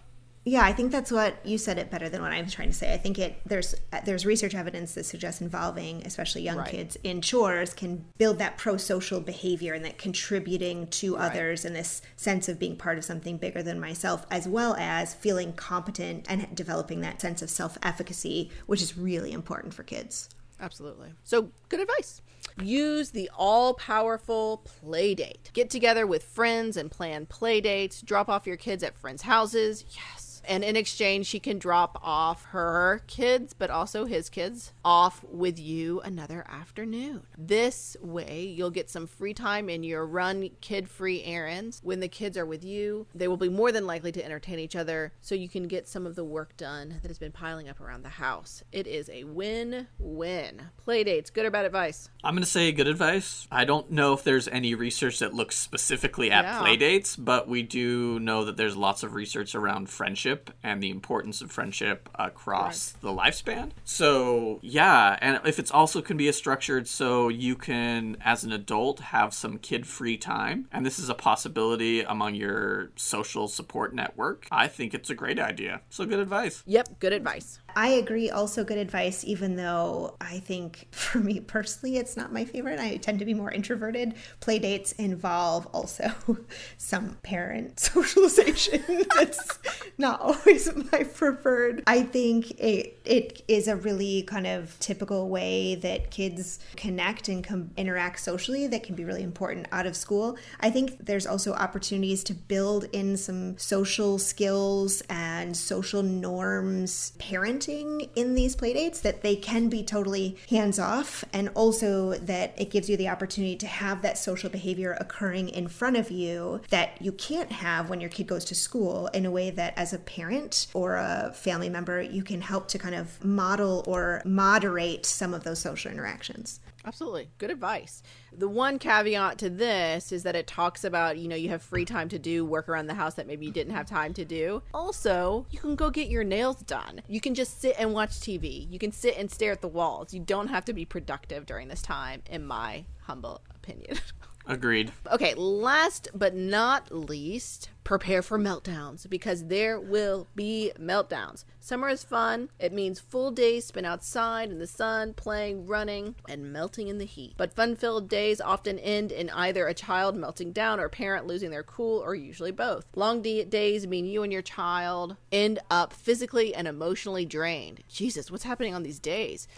[0.46, 2.74] Yeah, I think that's what you said it better than what I was trying to
[2.74, 2.94] say.
[2.94, 6.68] I think it there's there's research evidence that suggests involving especially young right.
[6.68, 11.32] kids in chores can build that pro-social behavior and that contributing to right.
[11.32, 15.14] others and this sense of being part of something bigger than myself as well as
[15.14, 20.30] feeling competent and developing that sense of self-efficacy, which is really important for kids.
[20.60, 21.14] Absolutely.
[21.24, 22.22] So, good advice.
[22.62, 25.50] Use the all powerful play date.
[25.54, 28.02] Get together with friends and plan play dates.
[28.02, 29.86] Drop off your kids at friends' houses.
[29.90, 35.24] Yes and in exchange, she can drop off her kids, but also his kids, off
[35.30, 37.24] with you another afternoon.
[37.38, 41.80] This way, you'll get some free time in your run kid free errands.
[41.84, 44.76] When the kids are with you, they will be more than likely to entertain each
[44.76, 47.80] other, so you can get some of the work done that has been piling up
[47.80, 48.64] around the house.
[48.72, 50.70] It is a win win.
[50.78, 52.10] Play dates, good or bad advice?
[52.24, 53.48] I'm going to say good advice.
[53.52, 56.60] I don't know if there's any research that looks specifically at yeah.
[56.60, 60.82] play dates, but we do know that there's lots of research around friendship friendship and
[60.82, 63.02] the importance of friendship across right.
[63.02, 63.72] the lifespan.
[63.84, 68.52] So, yeah, and if it's also can be a structured so you can as an
[68.52, 74.48] adult have some kid-free time and this is a possibility among your social support network,
[74.52, 75.82] I think it's a great idea.
[75.90, 76.64] So good advice.
[76.66, 77.60] Yep, good advice.
[77.76, 78.30] I agree.
[78.30, 82.80] Also, good advice, even though I think for me personally, it's not my favorite.
[82.80, 84.14] I tend to be more introverted.
[84.40, 86.14] Play dates involve also
[86.78, 88.84] some parent socialization.
[89.16, 89.60] That's
[89.98, 91.84] not always my preferred.
[91.88, 97.44] I think it, it is a really kind of typical way that kids connect and
[97.44, 100.38] com- interact socially that can be really important out of school.
[100.60, 107.63] I think there's also opportunities to build in some social skills and social norms, parent
[107.64, 112.70] parenting in these playdates that they can be totally hands off and also that it
[112.70, 117.02] gives you the opportunity to have that social behavior occurring in front of you that
[117.02, 120.00] you can't have when your kid goes to school in a way that as a
[120.00, 125.34] parent or a family member you can help to kind of model or moderate some
[125.34, 126.60] of those social interactions.
[126.86, 127.30] Absolutely.
[127.38, 128.04] Good advice.
[128.36, 131.86] The one caveat to this is that it talks about, you know, you have free
[131.86, 134.62] time to do work around the house that maybe you didn't have time to do.
[134.74, 137.02] Also, you can go get your nails done.
[137.08, 138.70] You can just sit and watch TV.
[138.70, 140.14] You can sit and stare at the walls.
[140.14, 143.98] You don't have to be productive during this time, in my humble opinion.
[144.46, 144.92] Agreed.
[145.12, 151.46] Okay, last but not least, prepare for meltdowns because there will be meltdowns.
[151.60, 152.50] Summer is fun.
[152.60, 157.06] It means full days spent outside in the sun, playing, running, and melting in the
[157.06, 157.36] heat.
[157.38, 161.26] But fun filled days often end in either a child melting down or a parent
[161.26, 162.86] losing their cool, or usually both.
[162.96, 167.84] Long d- days mean you and your child end up physically and emotionally drained.
[167.88, 169.48] Jesus, what's happening on these days?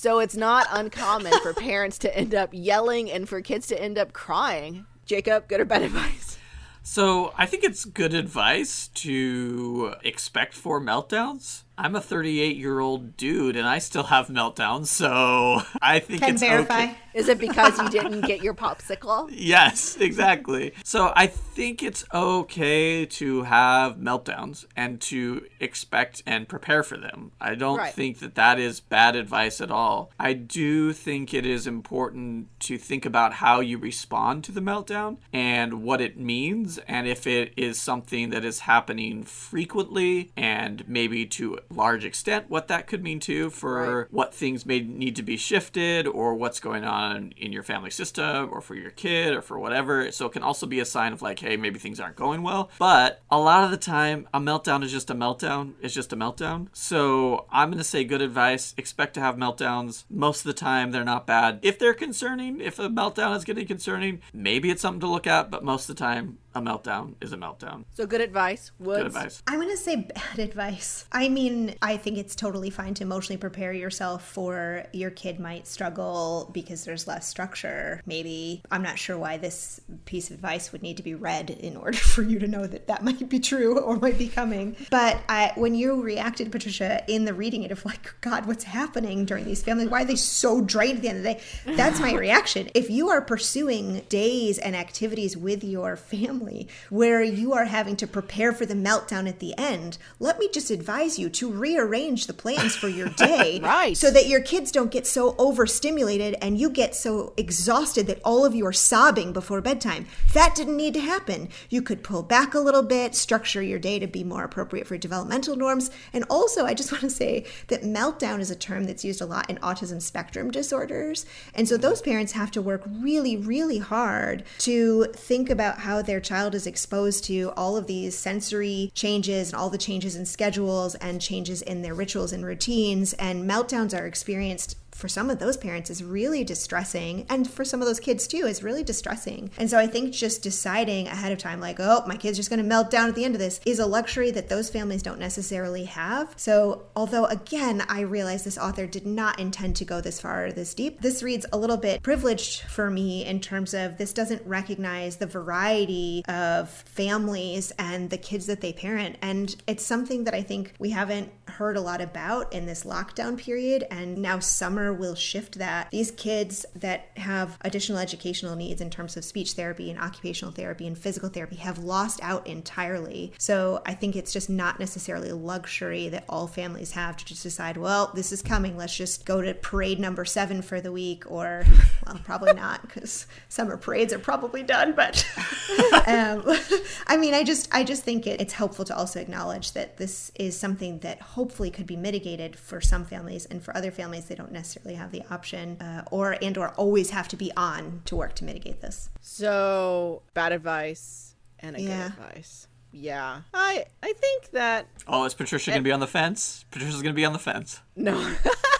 [0.00, 3.98] So it's not uncommon for parents to end up yelling and for kids to end
[3.98, 4.86] up crying.
[5.06, 6.38] Jacob, good or bad advice?
[6.84, 11.64] So I think it's good advice to expect for meltdowns.
[11.80, 16.34] I'm a 38 year old dude and I still have meltdowns, so I think Can
[16.34, 16.82] it's verify.
[16.84, 16.94] okay.
[17.14, 19.28] Is it because you didn't get your popsicle?
[19.32, 20.72] Yes, exactly.
[20.84, 27.30] So I think it's okay to have meltdowns and to expect and prepare for them.
[27.40, 27.94] I don't Right.
[27.94, 30.10] think that that is bad advice at all.
[30.18, 35.18] I do think it is important to think about how you respond to the meltdown
[35.32, 41.24] and what it means and if it is something that is happening frequently and maybe
[41.26, 44.06] to a large extent what that could mean too for Right.
[44.12, 48.48] what things may need to be shifted or what's going on in your family system
[48.52, 50.10] or for your kid or for whatever.
[50.12, 52.70] So it can also be a sign of like, hey, maybe things aren't going well.
[52.78, 55.74] But a lot of the time, a meltdown is just a meltdown.
[55.82, 56.68] It's just a meltdown.
[56.72, 58.74] So I'm going to say good advice.
[58.76, 60.04] Expect to have meltdowns.
[60.10, 61.58] Most of the time, they're not bad.
[61.62, 65.50] If they're concerning, if a meltdown is getting concerning, maybe it's something to look at.
[65.50, 67.84] But most of the time, a meltdown is a meltdown.
[67.94, 68.72] So good advice.
[68.78, 68.98] Woods.
[68.98, 69.42] Good advice.
[69.46, 71.06] I'm going to say bad advice.
[71.12, 75.66] I mean, I think it's totally fine to emotionally prepare yourself for your kid might
[75.66, 78.02] struggle because there's less structure.
[78.06, 81.76] Maybe, I'm not sure why this piece of advice would need to be read in
[81.76, 84.76] order for you to know that that might be true or might be coming.
[84.90, 89.24] But I, when you reacted, Patricia, in the reading it of like, God, what's happening
[89.24, 89.90] during these families?
[89.90, 91.76] Why are they so drained at the end of the day?
[91.76, 92.70] That's my reaction.
[92.74, 96.47] If you are pursuing days and activities with your family
[96.90, 100.70] where you are having to prepare for the meltdown at the end, let me just
[100.70, 103.96] advise you to rearrange the plans for your day Right.
[103.96, 108.44] so that your kids don't get so overstimulated and you get so exhausted that all
[108.44, 110.06] of you are sobbing before bedtime.
[110.32, 111.48] That didn't need to happen.
[111.68, 114.96] You could pull back a little bit, structure your day to be more appropriate for
[114.96, 115.90] developmental norms.
[116.12, 119.26] And also, I just want to say that meltdown is a term that's used a
[119.26, 121.26] lot in autism spectrum disorders.
[121.54, 126.20] And so those parents have to work really, really hard to think about how their
[126.28, 130.94] child is exposed to all of these sensory changes and all the changes in schedules
[130.96, 133.14] and changes in their rituals and routines.
[133.14, 137.80] And meltdowns are experienced for some of those parents is really distressing and for some
[137.80, 139.48] of those kids too is really distressing.
[139.56, 142.58] And so i think just deciding ahead of time like oh my kid's just going
[142.58, 145.20] to melt down at the end of this is a luxury that those families don't
[145.20, 146.34] necessarily have.
[146.36, 150.52] So although again i realize this author did not intend to go this far or
[150.52, 154.44] this deep this reads a little bit privileged for me in terms of this doesn't
[154.44, 159.16] recognize the variety of families and the kids that they parent.
[159.22, 163.38] And it's something that i think we haven't heard a lot about in this lockdown
[163.38, 165.90] period and now summer will shift that.
[165.90, 170.86] These kids that have additional educational needs in terms of speech therapy and occupational therapy
[170.86, 173.32] and physical therapy have lost out entirely.
[173.38, 177.42] So i think it's just not necessarily a luxury that all families have to just
[177.42, 181.28] decide well this is coming let's just go to parade number seven for the week
[181.30, 181.64] or
[182.06, 185.26] well probably not because summer parades are probably done but
[186.06, 186.42] um,
[187.06, 190.30] i mean i just i just think it, it's helpful to also acknowledge that this
[190.34, 194.34] is something that hopefully could be mitigated for some families and for other families they
[194.34, 198.16] don't necessarily have the option uh, or and or always have to be on to
[198.16, 202.08] work to mitigate this So bad advice and a Yeah.
[202.08, 202.66] good advice.
[202.90, 203.42] Yeah.
[203.54, 206.64] I I think that Oh, is Patricia going to be on the fence?
[206.72, 207.80] Patricia's going to be on the fence.
[207.94, 208.14] No.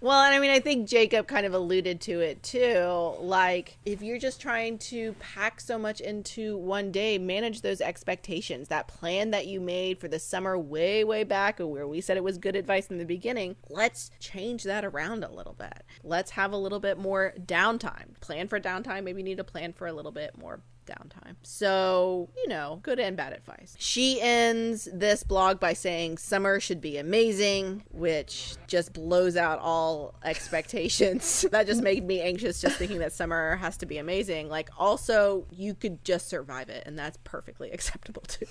[0.00, 3.14] well, and I mean, I think Jacob kind of alluded to it too.
[3.20, 8.68] Like, if you're just trying to pack so much into one day, manage those expectations.
[8.68, 12.24] That plan that you made for the summer way, way back, where we said it
[12.24, 15.84] was good advice in the beginning, let's change that around a little bit.
[16.02, 18.18] Let's have a little bit more downtime.
[18.20, 19.04] Plan for downtime.
[19.04, 20.60] Maybe you need to plan for a little bit more
[20.90, 21.36] downtime.
[21.42, 23.76] So, you know, good and bad advice.
[23.78, 30.14] She ends this blog by saying summer should be amazing, which just blows out all
[30.24, 31.44] expectations.
[31.52, 34.48] that just made me anxious just thinking that summer has to be amazing.
[34.48, 38.46] Like, also, you could just survive it, and that's perfectly acceptable too.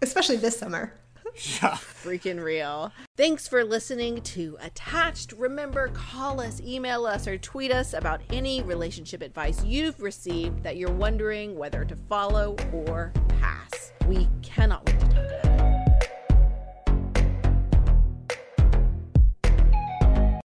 [0.00, 0.94] especially this summer
[1.34, 1.76] Yeah.
[2.02, 2.92] Freaking real.
[3.16, 5.32] Thanks for listening to Attached.
[5.32, 10.76] Remember, call us, email us, or tweet us about any relationship advice you've received that
[10.76, 13.92] you're wondering whether to follow or pass.
[14.06, 15.51] We cannot wait to